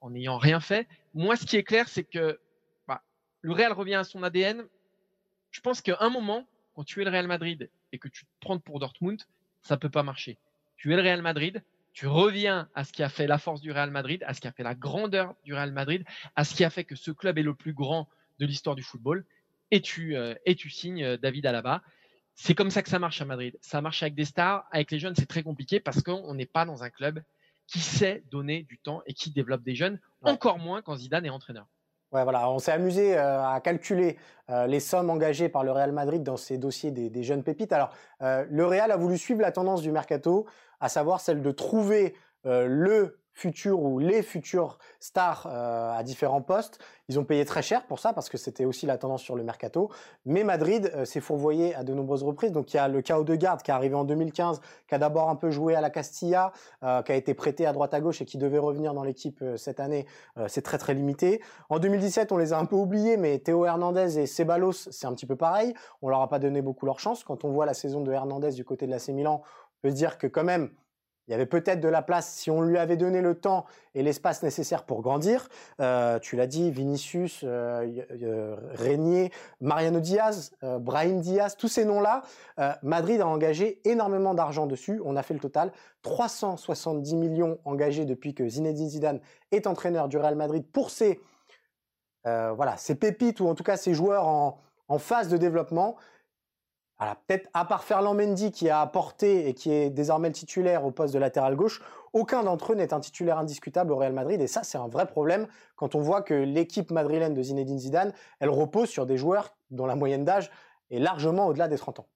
[0.00, 0.88] en n'ayant rien fait.
[1.12, 2.40] Moi, ce qui est clair, c'est que
[2.88, 3.02] bah,
[3.42, 4.64] le Real revient à son ADN.
[5.50, 8.30] Je pense qu'à un moment, quand tu es le Real Madrid et que tu te
[8.40, 9.22] prends pour Dortmund,
[9.60, 10.38] ça peut pas marcher.
[10.78, 11.62] Tu es le Real Madrid,
[11.96, 14.46] tu reviens à ce qui a fait la force du Real Madrid, à ce qui
[14.46, 16.04] a fait la grandeur du Real Madrid,
[16.36, 18.06] à ce qui a fait que ce club est le plus grand
[18.38, 19.24] de l'histoire du football,
[19.70, 21.82] et tu, euh, et tu signes euh, David Alaba.
[22.34, 23.56] C'est comme ça que ça marche à Madrid.
[23.62, 26.66] Ça marche avec des stars, avec les jeunes, c'est très compliqué parce qu'on n'est pas
[26.66, 27.22] dans un club
[27.66, 31.30] qui sait donner du temps et qui développe des jeunes, encore moins quand Zidane est
[31.30, 31.66] entraîneur.
[32.12, 34.16] On s'est amusé euh, à calculer
[34.50, 37.72] euh, les sommes engagées par le Real Madrid dans ces dossiers des, des jeunes pépites.
[37.72, 37.90] Alors,
[38.22, 40.46] euh, le Real a voulu suivre la tendance du mercato,
[40.80, 42.14] à savoir celle de trouver
[42.44, 46.78] le futurs ou les futurs stars euh, à différents postes.
[47.08, 49.44] Ils ont payé très cher pour ça parce que c'était aussi la tendance sur le
[49.44, 49.90] mercato.
[50.24, 52.50] Mais Madrid euh, s'est fourvoyé à de nombreuses reprises.
[52.50, 54.98] Donc il y a le chaos de garde qui est arrivé en 2015, qui a
[54.98, 58.00] d'abord un peu joué à la Castilla, euh, qui a été prêté à droite à
[58.00, 60.06] gauche et qui devait revenir dans l'équipe cette année.
[60.48, 61.42] c'est très très limité.
[61.68, 65.12] En 2017, on les a un peu oubliés, mais Théo Hernandez et Ceballos, c'est un
[65.12, 65.74] petit peu pareil.
[66.00, 67.22] On leur a pas donné beaucoup leur chance.
[67.22, 69.94] Quand on voit la saison de Hernandez du côté de l'AC Milan, on peut se
[69.94, 70.70] dire que quand même
[71.26, 74.02] il y avait peut-être de la place si on lui avait donné le temps et
[74.02, 75.48] l'espace nécessaire pour grandir.
[75.80, 79.28] Euh, tu l'as dit, Vinicius, euh, euh,
[79.60, 82.22] Mariano Diaz, euh, Brahim Diaz, tous ces noms-là,
[82.82, 85.00] Madrid a engagé énormément d'argent dessus.
[85.04, 90.18] On a fait le total 370 millions engagés depuis que Zinedine Zidane est entraîneur du
[90.18, 91.20] Real Madrid pour ces
[92.24, 95.96] voilà pépites ou en tout cas ces joueurs en phase de développement.
[96.98, 100.84] Alors peut-être à part Ferland Mendy qui a apporté et qui est désormais le titulaire
[100.84, 101.82] au poste de latéral gauche,
[102.14, 105.06] aucun d'entre eux n'est un titulaire indiscutable au Real Madrid et ça c'est un vrai
[105.06, 109.54] problème quand on voit que l'équipe madrilène de Zinedine Zidane, elle repose sur des joueurs
[109.70, 110.50] dont la moyenne d'âge
[110.90, 112.06] est largement au-delà des 30 ans.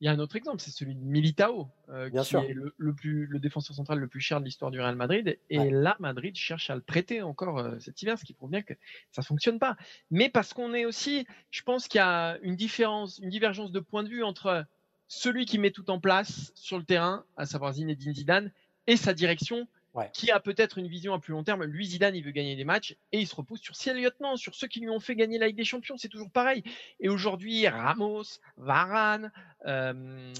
[0.00, 2.40] Il y a un autre exemple, c'est celui de Militao, euh, qui sûr.
[2.42, 5.38] est le, le, plus, le défenseur central le plus cher de l'histoire du Real Madrid.
[5.50, 5.70] Et ouais.
[5.70, 8.74] là, Madrid cherche à le prêter encore euh, cet hiver, ce qui prouve bien que
[9.10, 9.76] ça fonctionne pas.
[10.12, 13.80] Mais parce qu'on est aussi, je pense qu'il y a une différence, une divergence de
[13.80, 14.64] point de vue entre
[15.08, 18.52] celui qui met tout en place sur le terrain, à savoir Zinedine Zidane,
[18.86, 19.66] et sa direction,
[19.98, 20.10] Ouais.
[20.12, 21.64] qui a peut-être une vision à plus long terme.
[21.64, 24.54] Lui, Zidane, il veut gagner des matchs et il se repose sur ses lieutenants, sur
[24.54, 25.96] ceux qui lui ont fait gagner la Ligue des Champions.
[25.96, 26.62] C'est toujours pareil.
[27.00, 28.24] Et aujourd'hui, Ramos,
[28.56, 29.32] Varane,
[29.66, 30.32] euh,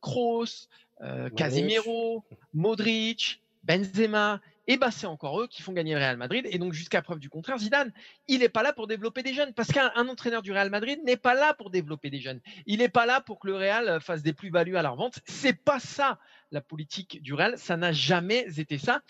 [0.00, 0.68] Kroos,
[1.00, 6.46] euh, Casemiro, Modric, Benzema, et ben c'est encore eux qui font gagner le Real Madrid.
[6.50, 7.92] Et donc jusqu'à preuve du contraire, Zidane,
[8.28, 11.16] il n'est pas là pour développer des jeunes, parce qu'un entraîneur du Real Madrid n'est
[11.16, 12.40] pas là pour développer des jeunes.
[12.66, 15.18] Il n'est pas là pour que le Real fasse des plus-values à leur vente.
[15.24, 16.18] C'est pas ça
[16.52, 17.58] la politique du Real.
[17.58, 19.00] Ça n'a jamais été ça.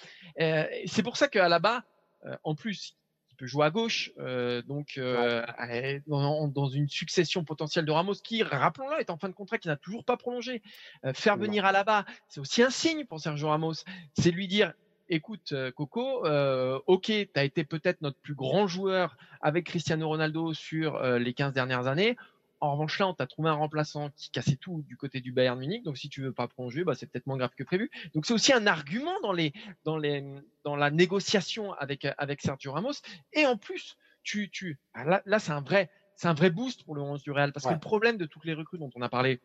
[0.40, 1.84] Euh, c'est pour ça qu'à la bas,
[2.26, 2.96] euh, en plus,
[3.40, 6.02] peut jouer à gauche, euh, donc ouais.
[6.06, 9.68] dans, dans, une succession potentielle de Ramos qui, rappelons-le, est en fin de contrat, qui
[9.68, 10.62] n'a toujours pas prolongé.
[11.06, 13.72] Euh, faire venir à la bas, c'est aussi un signe pour Sergio Ramos.
[14.12, 14.74] C'est lui dire
[15.08, 20.52] écoute Coco, euh, ok, tu as été peut-être notre plus grand joueur avec Cristiano Ronaldo
[20.52, 22.16] sur euh, les 15 dernières années.
[22.60, 25.58] En revanche, là, on t'a trouvé un remplaçant qui cassait tout du côté du Bayern
[25.58, 25.82] Munich.
[25.82, 27.90] Donc, si tu veux pas prolonger, bah, c'est peut-être moins grave que prévu.
[28.14, 29.52] Donc, c'est aussi un argument dans les,
[29.84, 30.24] dans les,
[30.64, 32.92] dans la négociation avec, avec Sergio Ramos.
[33.32, 36.94] Et en plus, tu, tu, là, là c'est un vrai, c'est un vrai boost pour
[36.94, 37.52] le 11 du Real.
[37.52, 37.70] Parce ouais.
[37.70, 39.40] que le problème de toutes les recrues dont on a parlé,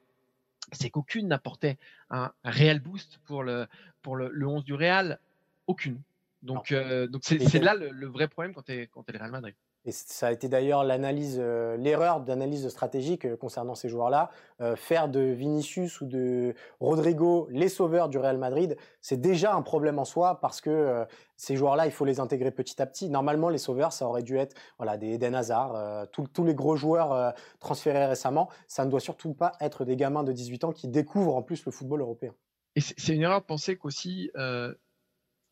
[0.74, 1.78] c'est qu'aucune n'apportait
[2.10, 3.68] un, réel boost pour le,
[4.02, 5.20] pour le, le 11 du Real
[5.68, 6.02] aucune.
[6.42, 9.14] Donc, euh, donc c'est, c'est là le, le, vrai problème quand tu es, quand es
[9.14, 9.56] le Real Madrid.
[9.88, 14.32] Et ça a été d'ailleurs l'analyse, euh, l'erreur d'analyse stratégique euh, concernant ces joueurs-là.
[14.60, 19.62] Euh, faire de Vinicius ou de Rodrigo les sauveurs du Real Madrid, c'est déjà un
[19.62, 21.06] problème en soi parce que euh,
[21.38, 23.10] ces joueurs-là, il faut les intégrer petit à petit.
[23.10, 27.34] Normalement, les sauveurs, ça aurait dû être voilà des Eden Hazard, tous les gros joueurs
[27.60, 28.50] transférés récemment.
[28.68, 31.66] Ça ne doit surtout pas être des gamins de 18 ans qui découvrent en plus
[31.66, 32.34] le football européen.
[32.76, 34.40] Et c'est une erreur de penser qu'aussi tu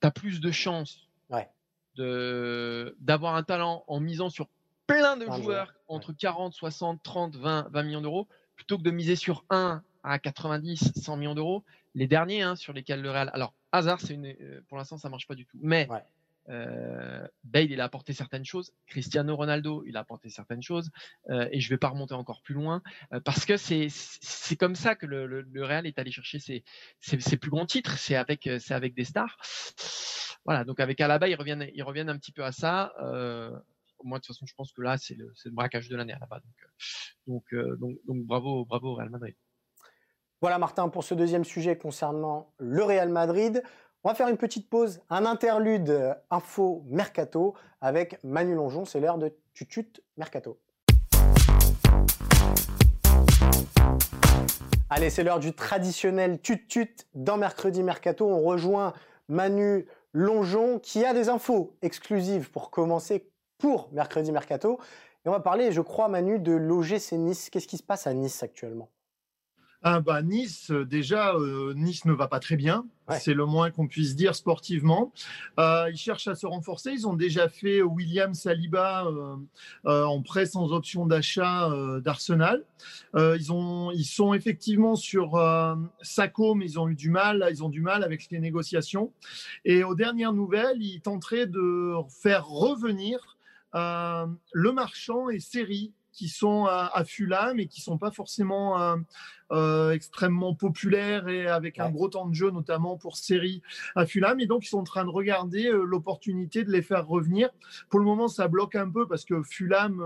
[0.07, 1.49] as plus de chances ouais.
[1.95, 4.47] De d'avoir un talent en misant sur
[4.87, 6.15] plein de joueurs entre ouais.
[6.19, 10.93] 40, 60, 30, 20, 20 millions d'euros plutôt que de miser sur un à 90,
[10.95, 11.63] 100 millions d'euros.
[11.95, 13.29] Les derniers hein, sur lesquels le Real.
[13.33, 14.35] Alors, hasard, c'est une,
[14.67, 15.57] pour l'instant, ça marche pas du tout.
[15.61, 15.99] Mais ouais.
[16.49, 18.73] euh, Bale, il a apporté certaines choses.
[18.87, 20.89] Cristiano Ronaldo, il a apporté certaines choses.
[21.29, 22.81] Euh, et je vais pas remonter encore plus loin
[23.13, 26.39] euh, parce que c'est c'est comme ça que le, le, le, Real est allé chercher
[26.39, 26.63] ses,
[26.99, 27.97] ses, ses plus grands titres.
[27.97, 29.37] C'est avec c'est avec des stars.
[30.45, 30.63] Voilà.
[30.63, 32.93] Donc avec Alaba, ils reviennent ils reviennent un petit peu à ça.
[33.01, 33.51] Euh,
[34.03, 36.25] moi, de toute façon, je pense que là, c'est le, braquage de l'année à la
[36.25, 36.41] base.
[37.25, 39.35] Donc, donc, donc, donc, bravo, bravo au Real Madrid.
[40.41, 43.63] Voilà Martin pour ce deuxième sujet concernant le Real Madrid.
[44.03, 48.83] On va faire une petite pause, un interlude euh, info mercato avec Manu Longeon.
[48.83, 50.59] C'est l'heure de Tutut Mercato.
[54.89, 58.27] Allez, c'est l'heure du traditionnel Tutut dans Mercredi Mercato.
[58.27, 58.91] On rejoint
[59.29, 64.79] Manu Longeon qui a des infos exclusives pour commencer pour Mercredi Mercato.
[65.25, 67.49] Et on va parler, je crois, Manu, de l'OGC Nice.
[67.49, 68.89] Qu'est-ce qui se passe à Nice actuellement?
[69.85, 72.85] Ah bah, nice, euh, déjà, euh, Nice ne va pas très bien.
[73.19, 75.11] C'est le moins qu'on puisse dire sportivement.
[75.59, 76.91] Euh, ils cherchent à se renforcer.
[76.91, 79.05] Ils ont déjà fait William Saliba
[79.83, 81.69] en prêt sans option d'achat
[81.99, 82.63] d'Arsenal.
[83.13, 85.37] ils, ont, ils sont effectivement sur
[86.01, 87.45] Sacco, mais ils ont eu du mal.
[87.51, 89.11] Ils ont du mal avec les négociations.
[89.65, 93.37] Et aux dernières nouvelles, ils tenteraient de faire revenir
[93.73, 98.95] le marchand et série qui sont à, Fulham et qui sont pas forcément euh,
[99.51, 103.61] euh, extrêmement populaires et avec un gros temps de jeu, notamment pour série
[103.95, 104.39] à Fulham.
[104.39, 107.49] Et donc, ils sont en train de regarder euh, l'opportunité de les faire revenir.
[107.89, 110.03] Pour le moment, ça bloque un peu parce que Fulham,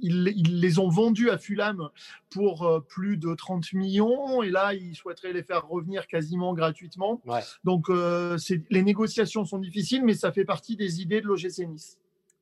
[0.00, 1.88] ils, les ont vendus à Fulham
[2.30, 7.22] pour plus de 30 millions et là, ils souhaiteraient les faire revenir quasiment gratuitement.
[7.64, 11.98] Donc, les négociations sont difficiles, mais ça fait partie des idées de l'OGC Nice.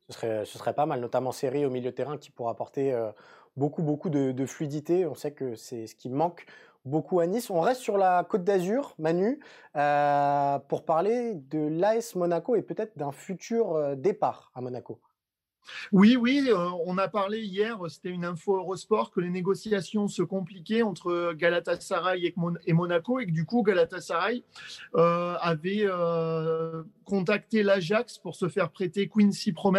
[0.09, 3.11] Ce serait, pas mal, notamment série au milieu terrain qui pourra apporter euh,
[3.57, 5.05] beaucoup, beaucoup de, fluidité.
[5.05, 6.45] On sait que c'est ce qui manque
[6.85, 7.49] beaucoup à Nice.
[7.49, 9.41] On reste sur la Côte d'Azur, Manu,
[9.75, 14.99] euh, pour parler de l'AS Monaco et peut-être d'un futur euh, départ à Monaco.
[15.91, 20.21] Oui, oui, euh, on a parlé hier, c'était une info Eurosport, que les négociations se
[20.21, 22.33] compliquaient entre Galatasaray
[22.65, 24.43] et, Monaco et que du coup Galatasaray
[24.95, 29.77] euh, avait euh, contacté l'Ajax pour se faire prêter Quincy Promes.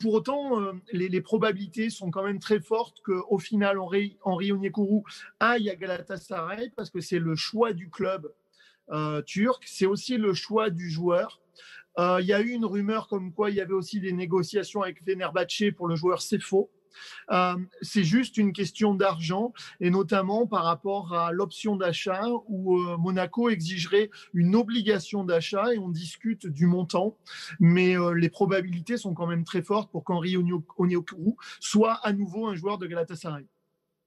[0.00, 0.60] pour autant,
[0.92, 5.02] les, probabilités sont quand même très fortes qu'au final Henri, Henri Onyekuru
[5.40, 8.32] aille à Galatasaray parce que c'est le choix du club
[9.26, 11.41] turc, c'est aussi le choix du joueur.
[11.98, 14.82] Euh, il y a eu une rumeur comme quoi il y avait aussi des négociations
[14.82, 16.70] avec Fenerbahce pour le joueur Cefo.
[17.30, 22.98] Euh, c'est juste une question d'argent et notamment par rapport à l'option d'achat où euh,
[22.98, 27.16] Monaco exigerait une obligation d'achat et on discute du montant,
[27.60, 32.54] mais les probabilités sont quand même très fortes pour qu'Henri Onyekuru soit à nouveau un
[32.54, 33.46] joueur de Galatasaray.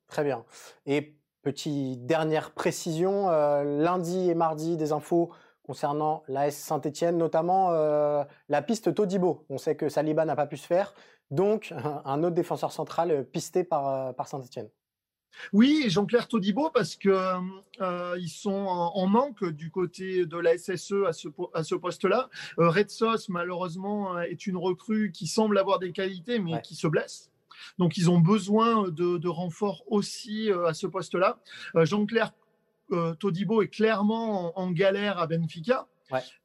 [0.08, 0.45] Très bien.
[0.86, 5.32] Et petite dernière précision, lundi et mardi des infos
[5.65, 9.45] concernant l'AS Saint-Etienne, notamment euh, la piste Todibo.
[9.49, 10.93] On sait que Saliba n'a pas pu se faire,
[11.32, 11.73] donc
[12.06, 14.69] un autre défenseur central euh, pisté par, euh, par Saint-Etienne.
[15.51, 17.12] Oui, Jean-Claire Todibo, parce qu'ils
[18.17, 22.30] ils sont en, manque du côté de la SSE à ce, à ce poste-là.
[22.56, 27.32] Red Sauce, malheureusement, est une recrue qui semble avoir des qualités, mais qui se blesse.
[27.78, 31.38] Donc, ils ont besoin de, de renforts aussi à ce poste-là.
[31.75, 32.44] Jean-Claire euh,
[33.19, 35.88] Todibo est clairement en, galère à Benfica.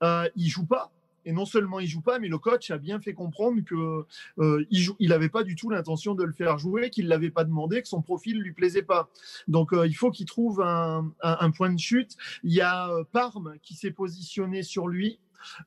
[0.03, 0.91] Euh, il joue pas.
[1.27, 4.07] Et non seulement il joue pas, mais le coach a bien fait comprendre que
[4.39, 7.83] euh, il n'avait pas du tout l'intention de le faire jouer, qu'il l'avait pas demandé,
[7.83, 9.11] que son profil lui plaisait pas.
[9.47, 12.17] Donc il faut qu'il trouve un, point de chute.
[12.43, 15.19] Il y a Parme qui s'est positionné sur lui.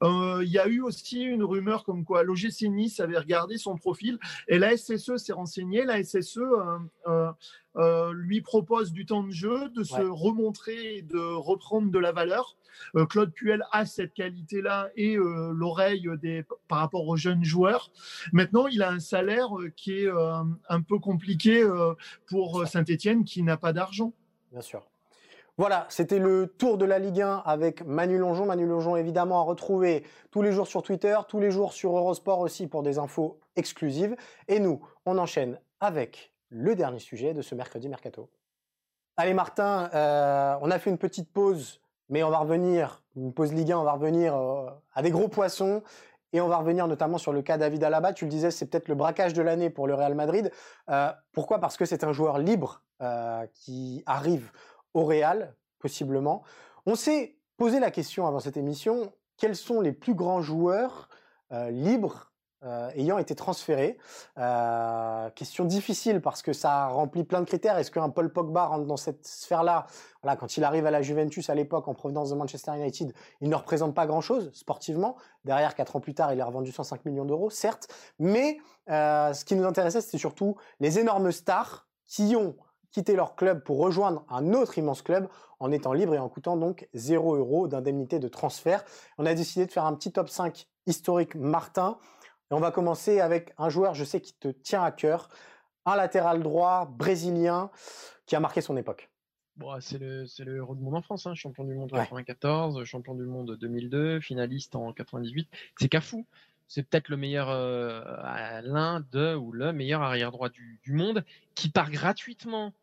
[0.02, 4.20] Il y a eu aussi une rumeur comme quoi l'OGC Nice avait regardé son profil
[4.48, 5.84] et la SSE s'est renseignée.
[5.86, 6.40] La SSE
[7.76, 12.56] euh, lui propose du temps de jeu, de se remontrer, de reprendre de la valeur.
[12.96, 17.92] Euh, Claude Puel a cette qualité-là et euh, l'oreille des par rapport aux jeunes joueurs.
[18.32, 21.68] Maintenant, il a un salaire qui est un peu compliqué
[22.28, 24.14] pour Saint-Étienne qui n'a pas d'argent.
[24.52, 24.88] Bien sûr.
[25.58, 28.48] Voilà, c'était le tour de la Ligue 1 avec Manu Longeon.
[28.48, 32.39] Manu Longeon, évidemment, à retrouver tous les jours sur Twitter, tous les jours sur Eurosport
[32.39, 34.16] aussi pour des infos exclusives.
[34.48, 38.32] Et nous, on enchaîne avec le dernier sujet de ce mercredi mercato.
[39.16, 43.54] Allez Martin, euh, on a fait une petite pause, mais on va revenir, une pause
[43.54, 45.84] Ligue 1, on va revenir euh, à des gros poissons.
[46.36, 48.12] Et on va revenir notamment sur le cas David Alaba.
[48.12, 50.52] Tu le disais, c'est peut-être le braquage de l'année pour le Real Madrid.
[50.89, 51.60] Euh, pourquoi?
[51.60, 52.82] Parce que c'est un joueur libre
[53.54, 54.50] qui arrive
[54.94, 56.44] au Real, possiblement.
[56.86, 61.10] On s'est posé la question avant cette émission, quels sont les plus grands joueurs
[61.70, 62.34] libres
[62.66, 63.98] euh, ayant été transféré.
[64.38, 67.78] Euh, question difficile parce que ça remplit plein de critères.
[67.78, 69.86] Est-ce qu'un Paul Pogba rentre dans cette sphère-là?
[70.22, 73.50] Voilà, quand il arrive à la Juventus à l'époque en provenance de Manchester United, il
[73.50, 75.18] ne représente pas grand-chose sportivement.
[75.44, 77.94] Derrière, quatre ans plus tard, il est revendu 105 millions d'euros, certes.
[78.18, 82.56] Mais euh, ce qui nous intéressait, c'était surtout les énormes stars qui ont
[82.94, 85.28] quitté leur club pour rejoindre un autre immense club
[85.60, 88.86] en étant libre et en coûtant donc 0 euros d'indemnité de transfert.
[89.18, 91.98] On a décidé de faire un petit top 5 historique Martin
[92.54, 95.30] on va commencer avec un joueur, je sais, qui te tient à cœur,
[95.86, 97.72] un latéral droit brésilien
[98.26, 99.10] qui a marqué son époque.
[99.56, 103.24] Bon, c'est le, c'est le de mon enfance, hein, champion du monde 94, champion du
[103.24, 105.48] monde 2002, finaliste en 98.
[105.80, 106.26] C'est Cafou.
[106.68, 108.02] C'est peut-être le meilleur, euh,
[108.64, 112.74] l'un de ou le meilleur arrière droit du, du, monde qui part gratuitement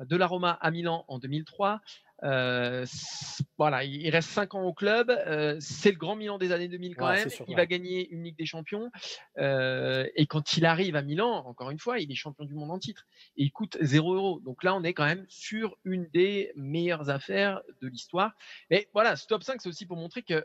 [0.00, 1.80] de la Roma à Milan en 2003.
[2.24, 2.84] Euh,
[3.56, 5.10] voilà, il reste 5 ans au club.
[5.10, 7.28] Euh, c'est le grand Milan des années 2000 quand même.
[7.46, 8.90] il va gagner une Ligue des Champions.
[9.38, 12.70] Euh, et quand il arrive à Milan, encore une fois, il est champion du monde
[12.70, 13.06] en titre.
[13.36, 14.40] Et il coûte 0 euros.
[14.40, 18.32] Donc là, on est quand même sur une des meilleures affaires de l'histoire.
[18.70, 20.44] Mais voilà, ce top 5, c'est aussi pour montrer que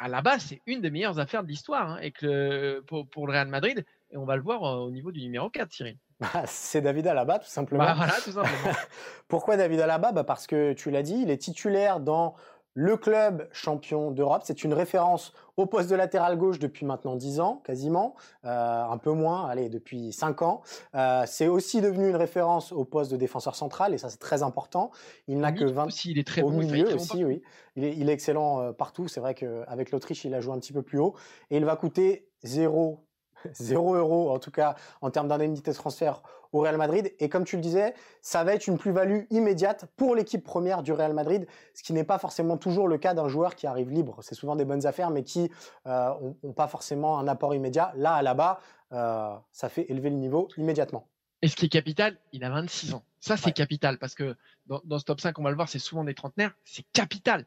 [0.00, 1.90] à la base, c'est une des meilleures affaires de l'histoire.
[1.90, 5.12] Hein, et que pour, pour, le Real Madrid, et on va le voir au niveau
[5.12, 5.98] du numéro 4, Cyril.
[6.20, 7.84] Bah, c'est David Alaba, tout simplement.
[7.84, 8.74] Bah, voilà, tout simplement.
[9.28, 10.10] Pourquoi David Alaba?
[10.10, 12.34] Bah Parce que tu l'as dit, il est titulaire dans
[12.74, 14.42] le club champion d'Europe.
[14.44, 18.98] C'est une référence au poste de latéral gauche depuis maintenant 10 ans, quasiment, euh, un
[18.98, 20.62] peu moins, allez, depuis 5 ans.
[20.94, 24.44] Euh, c'est aussi devenu une référence au poste de défenseur central, et ça c'est très
[24.44, 24.90] important.
[25.26, 25.86] Il n'a que 20...
[25.86, 27.42] Aussi, il est très au bon, milieu aussi, oui.
[27.74, 29.08] Il est, il est excellent euh, partout.
[29.08, 31.14] C'est vrai qu'avec l'Autriche, il a joué un petit peu plus haut.
[31.50, 33.04] Et il va coûter 0
[33.52, 36.22] 0 euros en tout cas en termes d'indemnité de transfert
[36.52, 37.12] au Real Madrid.
[37.18, 40.92] Et comme tu le disais, ça va être une plus-value immédiate pour l'équipe première du
[40.92, 44.18] Real Madrid, ce qui n'est pas forcément toujours le cas d'un joueur qui arrive libre.
[44.22, 45.50] C'est souvent des bonnes affaires, mais qui
[45.86, 47.92] n'ont euh, pas forcément un apport immédiat.
[47.96, 48.60] Là, là-bas,
[48.92, 51.06] euh, ça fait élever le niveau immédiatement.
[51.42, 53.04] Et ce qui est capital, il a 26 ans.
[53.20, 55.78] Ça, c'est capital parce que dans, dans, ce top 5, on va le voir, c'est
[55.78, 56.52] souvent des trentenaires.
[56.64, 57.44] C'est capital.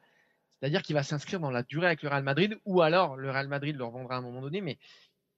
[0.61, 3.47] C'est-à-dire qu'il va s'inscrire dans la durée avec le Real Madrid ou alors le Real
[3.47, 4.77] Madrid le revendra à un moment donné, mais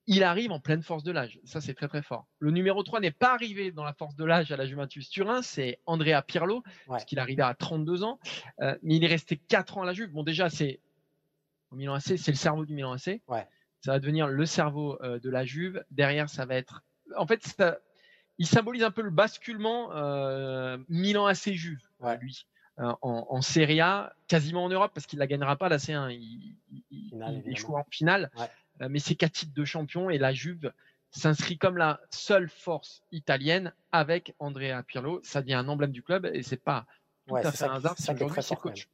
[0.06, 1.40] il arrive en pleine force de l'âge.
[1.44, 2.26] Ça, c'est très très fort.
[2.38, 5.42] Le numéro 3 n'est pas arrivé dans la force de l'âge à la Juventus Turin,
[5.42, 8.18] c'est Andrea Pirlo, parce qu'il arrivait à 32 ans,
[8.60, 10.10] euh, mais il est resté 4 ans à la Juve.
[10.12, 10.80] Bon, déjà, c'est
[11.70, 13.20] au Milan AC, c'est le cerveau du Milan AC.
[13.28, 13.46] Ouais.
[13.80, 15.84] Ça va devenir le cerveau euh, de la Juve.
[15.90, 16.82] Derrière, ça va être.
[17.16, 17.56] En fait,
[18.38, 21.80] il symbolise un peu le basculement euh, Milan AC Juve,
[22.20, 22.46] lui.
[22.76, 26.10] En, en, Serie A, quasiment en Europe, parce qu'il ne la gagnera pas la C1.
[26.10, 28.32] Il, il, il échoue en finale.
[28.80, 30.72] Euh, mais c'est quatre titres de champion et la Juve
[31.10, 35.20] s'inscrit comme la seule force italienne avec Andrea Pirlo.
[35.22, 36.86] Ça devient un emblème du club et c'est pas
[37.26, 37.94] tout à fait un hasard.
[37.98, 38.88] C'est aujourd'hui c'est coach.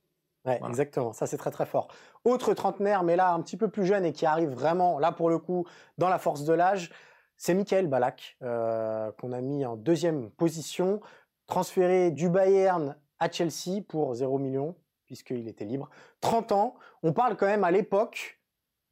[0.44, 1.12] Ouais, exactement.
[1.12, 1.88] Ça, c'est très très fort.
[2.24, 5.28] Autre trentenaire, mais là un petit peu plus jeune et qui arrive vraiment, là pour
[5.28, 5.66] le coup,
[5.98, 6.90] dans la force de l'âge,
[7.36, 11.00] c'est Michael Balak, euh, qu'on a mis en deuxième position,
[11.46, 15.90] transféré du Bayern à Chelsea pour 0 million, puisqu'il était libre.
[16.20, 16.74] 30 ans.
[17.02, 18.39] On parle quand même à l'époque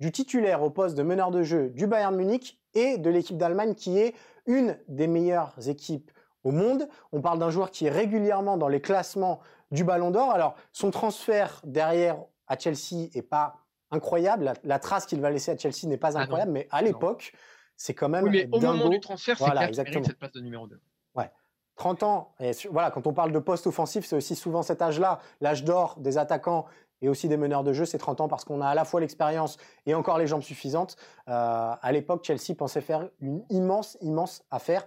[0.00, 3.74] du titulaire au poste de meneur de jeu du Bayern Munich et de l'équipe d'Allemagne
[3.74, 4.14] qui est
[4.46, 6.10] une des meilleures équipes
[6.44, 6.88] au monde.
[7.12, 10.30] On parle d'un joueur qui est régulièrement dans les classements du Ballon d'Or.
[10.30, 14.52] Alors, son transfert derrière à Chelsea est pas incroyable.
[14.64, 17.32] La, trace qu'il va laisser à Chelsea n'est pas ah incroyable, mais à l'époque,
[17.76, 18.24] c'est quand même.
[18.24, 20.04] Oui, mais au moment du transfert, c'est voilà, exactement.
[20.04, 20.80] cette place de numéro 2.
[21.14, 21.30] Ouais.
[21.76, 25.20] 30 ans, et voilà, quand on parle de poste offensif, c'est aussi souvent cet âge-là,
[25.40, 26.66] l'âge d'or des attaquants
[27.00, 29.00] et aussi des meneurs de jeu, c'est 30 ans parce qu'on a à la fois
[29.00, 29.56] l'expérience
[29.86, 30.96] et encore les jambes suffisantes.
[31.28, 34.84] Euh, à l'époque, Chelsea pensait faire une immense, immense affaire.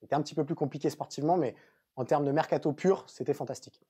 [0.00, 1.54] C'était un petit peu plus compliqué sportivement, mais
[1.96, 3.80] en termes de mercato pur, c'était fantastique.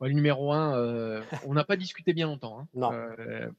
[0.00, 2.60] le numéro 1, euh, on n'a pas discuté bien longtemps.
[2.60, 2.68] Hein.
[2.74, 2.92] Non.
[2.92, 3.50] Euh,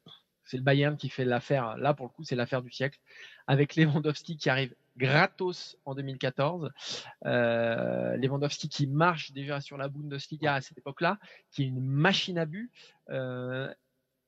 [0.43, 1.77] c'est le Bayern qui fait l'affaire.
[1.77, 2.99] Là, pour le coup, c'est l'affaire du siècle.
[3.47, 6.71] Avec Lewandowski qui arrive gratos en 2014.
[7.25, 11.17] Euh, Lewandowski qui marche déjà sur la Bundesliga à cette époque-là,
[11.51, 12.71] qui est une machine à but.
[13.09, 13.71] Euh,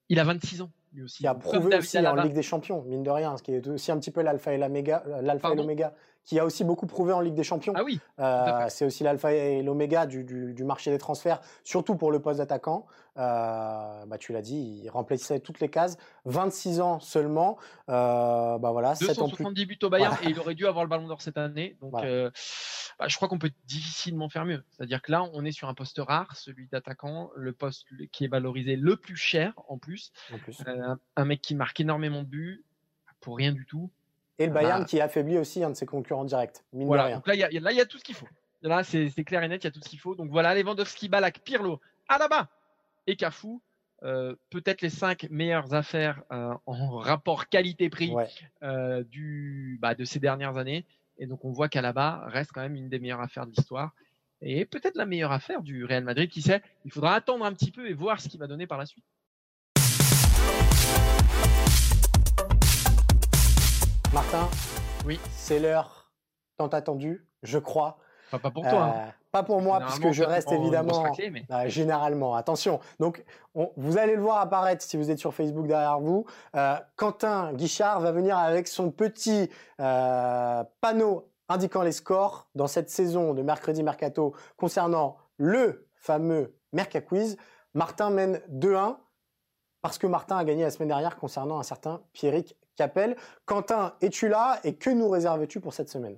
[0.10, 0.72] il a 26 ans.
[0.94, 1.20] Lui aussi.
[1.20, 3.92] Qui a prouvé aussi en Ligue des Champions, mine de rien, ce qui est aussi
[3.92, 5.94] un petit peu l'alpha et l'oméga, l'alpha et l'oméga
[6.26, 7.74] qui a aussi beaucoup prouvé en Ligue des Champions.
[7.76, 8.00] Ah oui.
[8.20, 12.22] Euh, c'est aussi l'alpha et l'oméga du, du, du, marché des transferts, surtout pour le
[12.22, 12.86] poste d'attaquant.
[13.18, 15.98] Euh, bah, tu l'as dit, il remplissait toutes les cases.
[16.26, 17.58] 26 ans seulement.
[17.90, 21.22] Euh, bah voilà, 270 buts au Bayern et il aurait dû avoir le Ballon d'Or
[21.22, 21.78] cette année.
[21.82, 22.32] Donc, euh,
[22.98, 24.64] bah, je crois qu'on peut difficilement faire mieux.
[24.72, 28.30] C'est-à-dire que là, on est sur un poste rare, celui d'attaquant, le poste qui est
[28.30, 30.12] valorisé le plus cher en plus.
[30.34, 30.64] En plus.
[31.16, 32.66] Un mec qui marque énormément de buts
[33.20, 33.92] pour rien du tout.
[34.40, 34.86] Et le ah Bayern bah.
[34.86, 36.64] qui affaiblit aussi un de ses concurrents directs.
[36.72, 37.16] voilà.
[37.16, 38.28] Donc là, il y, y, a tout ce qu'il faut.
[38.62, 40.16] Là, c'est clair et net, il y a tout ce qu'il faut.
[40.16, 42.50] Donc voilà, Lewandowski, Balak, Pirlo, Alaba
[43.08, 43.62] et Cafou.
[44.04, 48.14] Euh, peut-être les cinq meilleures affaires euh, en rapport qualité-prix
[48.62, 50.86] euh, du bah, de ces dernières années.
[51.18, 53.94] Et donc on voit qu'Alaba reste quand même une des meilleures affaires de l'histoire
[54.42, 56.30] et peut-être la meilleure affaire du Real Madrid.
[56.30, 58.78] Qui sait Il faudra attendre un petit peu et voir ce qu'il va donner par
[58.78, 59.06] la suite.
[64.14, 64.48] Martin,
[65.08, 65.20] oui.
[65.32, 66.12] c'est l'heure
[66.58, 67.98] tant attendue, je crois.
[68.30, 68.84] pas pour toi.
[68.84, 68.94] Hein.
[68.96, 71.04] Euh, pas pour moi, puisque je reste évidemment.
[71.50, 72.80] Euh, généralement, attention.
[73.00, 76.26] Donc, vous allez le voir apparaître si vous êtes sur Facebook derrière vous.
[76.56, 83.34] Euh, Quentin Guichard va venir avec son petit panneau indiquant les scores dans cette saison
[83.34, 87.36] de mercredi mercato concernant le fameux Merca Quiz.
[87.74, 88.98] Martin mène 2-1
[89.82, 93.16] parce que Martin a gagné la semaine dernière concernant un certain Pierrick Capel.
[93.46, 96.18] Quentin, es-tu là et que nous réserves-tu pour cette semaine?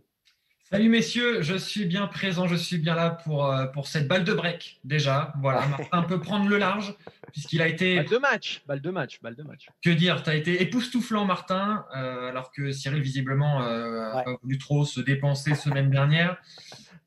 [0.71, 4.23] Salut messieurs, je suis bien présent, je suis bien là pour, euh, pour cette balle
[4.23, 5.31] de break déjà.
[5.39, 6.95] Voilà, Martin peut prendre le large
[7.31, 7.97] puisqu'il a été.
[7.97, 9.67] Balle de match, balle de match, balle de match.
[9.83, 14.37] Que dire Tu as été époustouflant, Martin, euh, alors que Cyril, visiblement, euh, n'a pas
[14.41, 16.37] voulu trop se dépenser semaine dernière.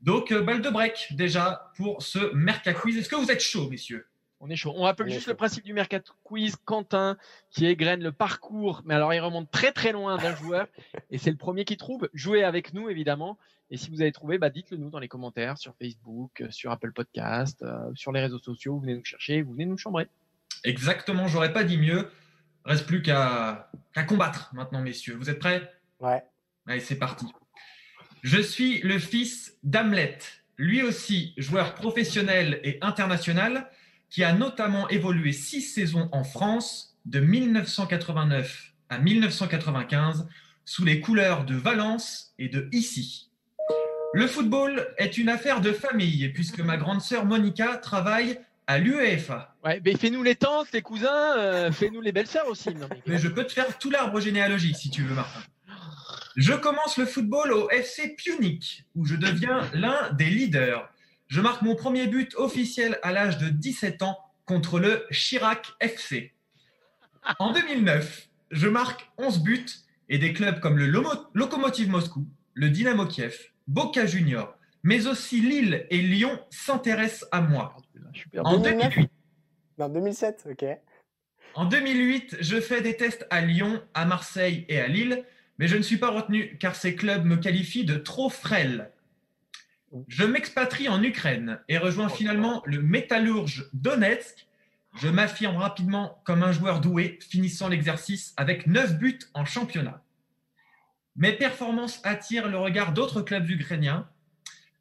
[0.03, 2.97] Donc, balle de break déjà pour ce Merca Quiz.
[2.97, 4.07] Est-ce que vous êtes chaud, messieurs?
[4.41, 4.73] On est chaud.
[4.77, 6.57] On rappelle juste le principe du Mercato Quiz.
[6.65, 7.17] Quentin
[7.51, 10.67] qui égrène le parcours, mais alors il remonte très très loin d'un joueur
[11.11, 12.09] et c'est le premier qui trouve.
[12.15, 13.39] Jouez avec nous évidemment.
[13.71, 16.71] Et si vous avez trouvé, bah, dites-le nous dans les commentaires sur Facebook, euh, sur
[16.71, 18.75] Apple Podcast, euh, sur les réseaux sociaux.
[18.75, 20.09] Vous venez nous chercher, vous venez nous chambrer.
[20.65, 22.11] Exactement, j'aurais pas dit mieux.
[22.65, 23.71] Reste plus qu'à
[24.07, 25.17] combattre maintenant, messieurs.
[25.17, 25.71] Vous êtes prêts?
[26.01, 26.23] Ouais.
[26.67, 27.27] Allez, c'est parti.
[28.23, 30.19] Je suis le fils d'Hamlet,
[30.57, 33.71] lui aussi joueur professionnel et international
[34.11, 40.27] qui a notamment évolué six saisons en France, de 1989 à 1995,
[40.65, 43.31] sous les couleurs de Valence et de Issy.
[44.15, 49.55] Le football est une affaire de famille, puisque ma grande sœur Monica travaille à l'UEFA.
[49.65, 52.71] Ouais, mais fais-nous les tantes, les cousins, euh, fais-nous les belles-sœurs aussi.
[53.07, 53.19] mais...
[53.19, 55.41] je peux te faire tout l'arbre généalogique si tu veux, Martin.
[56.37, 60.89] Je commence le football au FC Punic, où je deviens l'un des leaders.
[61.29, 66.33] Je marque mon premier but officiel à l'âge de 17 ans contre le Chirac FC.
[67.39, 69.67] En 2009, je marque 11 buts
[70.09, 70.87] et des clubs comme le
[71.35, 77.77] Lokomotiv Moscou, le Dynamo Kiev, Boca Junior, mais aussi Lille et Lyon s'intéressent à moi.
[78.39, 79.11] En 2008.
[79.79, 80.65] 2007, ok.
[81.55, 85.25] En 2008, je fais des tests à Lyon, à Marseille et à Lille,
[85.59, 88.91] mais je ne suis pas retenu car ces clubs me qualifient de trop frêle.
[90.07, 94.47] Je m'expatrie en Ukraine et rejoins finalement le Métallurge Donetsk.
[94.97, 100.03] Je m'affirme rapidement comme un joueur doué, finissant l'exercice avec 9 buts en championnat.
[101.17, 104.09] Mes performances attirent le regard d'autres clubs ukrainiens.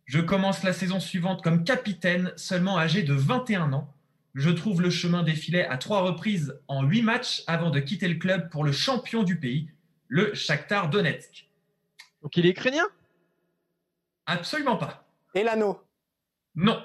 [0.05, 3.93] Je commence la saison suivante comme capitaine, seulement âgé de 21 ans.
[4.35, 8.15] Je trouve le chemin défilé à trois reprises en huit matchs avant de quitter le
[8.15, 9.69] club pour le champion du pays,
[10.07, 11.47] le Shakhtar Donetsk.
[12.21, 12.85] Donc il est ukrainien?
[14.27, 15.07] Absolument pas.
[15.33, 15.81] Et l'anneau?
[16.55, 16.83] Non.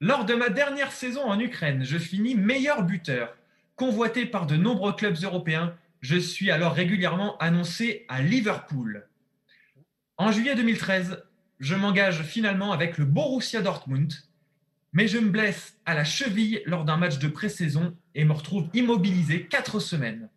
[0.00, 3.36] Lors de ma dernière saison en Ukraine, je finis meilleur buteur.
[3.74, 9.08] Convoité par de nombreux clubs européens, je suis alors régulièrement annoncé à Liverpool.
[10.18, 11.24] En juillet 2013,
[11.58, 14.12] je m'engage finalement avec le Borussia Dortmund,
[14.92, 18.68] mais je me blesse à la cheville lors d'un match de pré-saison et me retrouve
[18.72, 20.28] immobilisé quatre semaines.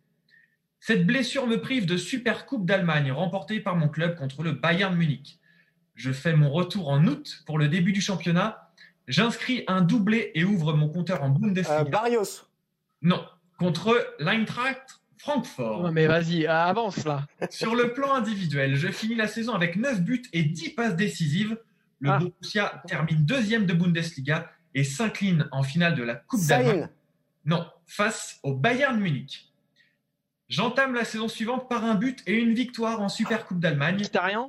[0.80, 4.96] Cette blessure me prive de Super Coupe d'Allemagne remportée par mon club contre le Bayern
[4.96, 5.39] Munich.
[5.94, 8.70] Je fais mon retour en août pour le début du championnat.
[9.06, 11.80] J'inscris un doublé et ouvre mon compteur en Bundesliga.
[11.80, 12.46] Euh, Barrios.
[13.02, 13.24] Non,
[13.58, 15.82] contre l'Eintracht Francfort.
[15.82, 17.26] Non mais vas-y, avance là.
[17.50, 21.58] Sur le plan individuel, je finis la saison avec 9 buts et 10 passes décisives.
[21.98, 22.18] Le ah.
[22.18, 26.88] Borussia termine deuxième de Bundesliga et s'incline en finale de la Coupe d'Allemagne.
[27.44, 29.52] Non, face au Bayern Munich.
[30.48, 34.02] J'entame la saison suivante par un but et une victoire en Super Coupe d'Allemagne.
[34.14, 34.48] rien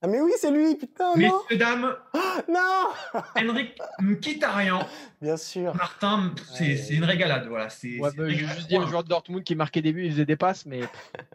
[0.00, 1.96] ah mais oui, c'est lui, putain, Messieurs, non dames.
[2.48, 2.88] non
[3.36, 4.86] Henrik Mkhitaryan.
[5.20, 5.74] Bien sûr.
[5.74, 7.68] Martin, c'est une régalade, voilà.
[7.68, 10.24] C'est ouais, bah, juste dire un joueur de Dortmund qui marquait des buts, il faisait
[10.24, 10.82] des passes, mais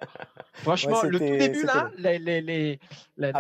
[0.54, 2.80] franchement, le tout début là, les, les, les,
[3.18, 3.32] les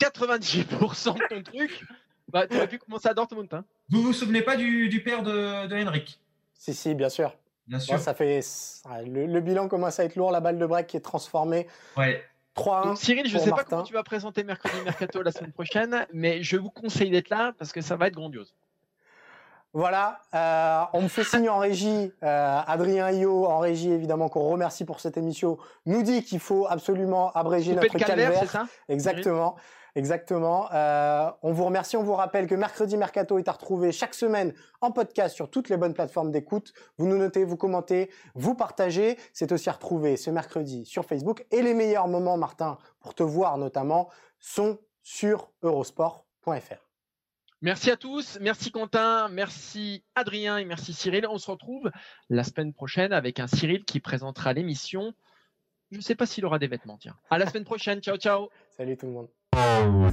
[0.00, 1.84] 98% de ton truc,
[2.28, 3.52] bah, tu aurais pu commencer à Dortmund.
[3.52, 3.64] Hein.
[3.90, 6.20] Vous vous souvenez pas du, du père de, de Henrik
[6.54, 7.36] Si, si, bien sûr.
[7.66, 7.98] Bien sûr.
[7.98, 8.40] ça fait
[9.06, 11.66] le, le, bilan commence à être lourd, la balle de break qui est transformée.
[11.98, 12.24] Ouais.
[12.96, 16.42] Cyril, je ne sais pas comment tu vas présenter Mercredi Mercato la semaine prochaine, mais
[16.42, 18.54] je vous conseille d'être là parce que ça va être grandiose.
[19.74, 24.48] Voilà, euh, on me fait signe en régie, euh, Adrien Io en régie évidemment qu'on
[24.48, 28.32] remercie pour cette émission, nous dit qu'il faut absolument abréger notre calvaire.
[28.40, 29.56] c'est ça Exactement.
[29.98, 30.72] Exactement.
[30.72, 31.96] Euh, on vous remercie.
[31.96, 35.68] On vous rappelle que Mercredi Mercato est à retrouver chaque semaine en podcast sur toutes
[35.68, 36.72] les bonnes plateformes d'écoute.
[36.98, 39.18] Vous nous notez, vous commentez, vous partagez.
[39.32, 41.44] C'est aussi à retrouver ce mercredi sur Facebook.
[41.50, 46.86] Et les meilleurs moments, Martin, pour te voir notamment, sont sur eurosport.fr.
[47.60, 51.26] Merci à tous, merci Quentin, merci Adrien et merci Cyril.
[51.26, 51.90] On se retrouve
[52.30, 55.12] la semaine prochaine avec un Cyril qui présentera l'émission.
[55.90, 57.16] Je ne sais pas s'il aura des vêtements, tiens.
[57.30, 58.48] À la semaine prochaine, ciao ciao.
[58.76, 59.28] Salut tout le monde.
[59.60, 60.10] Oh.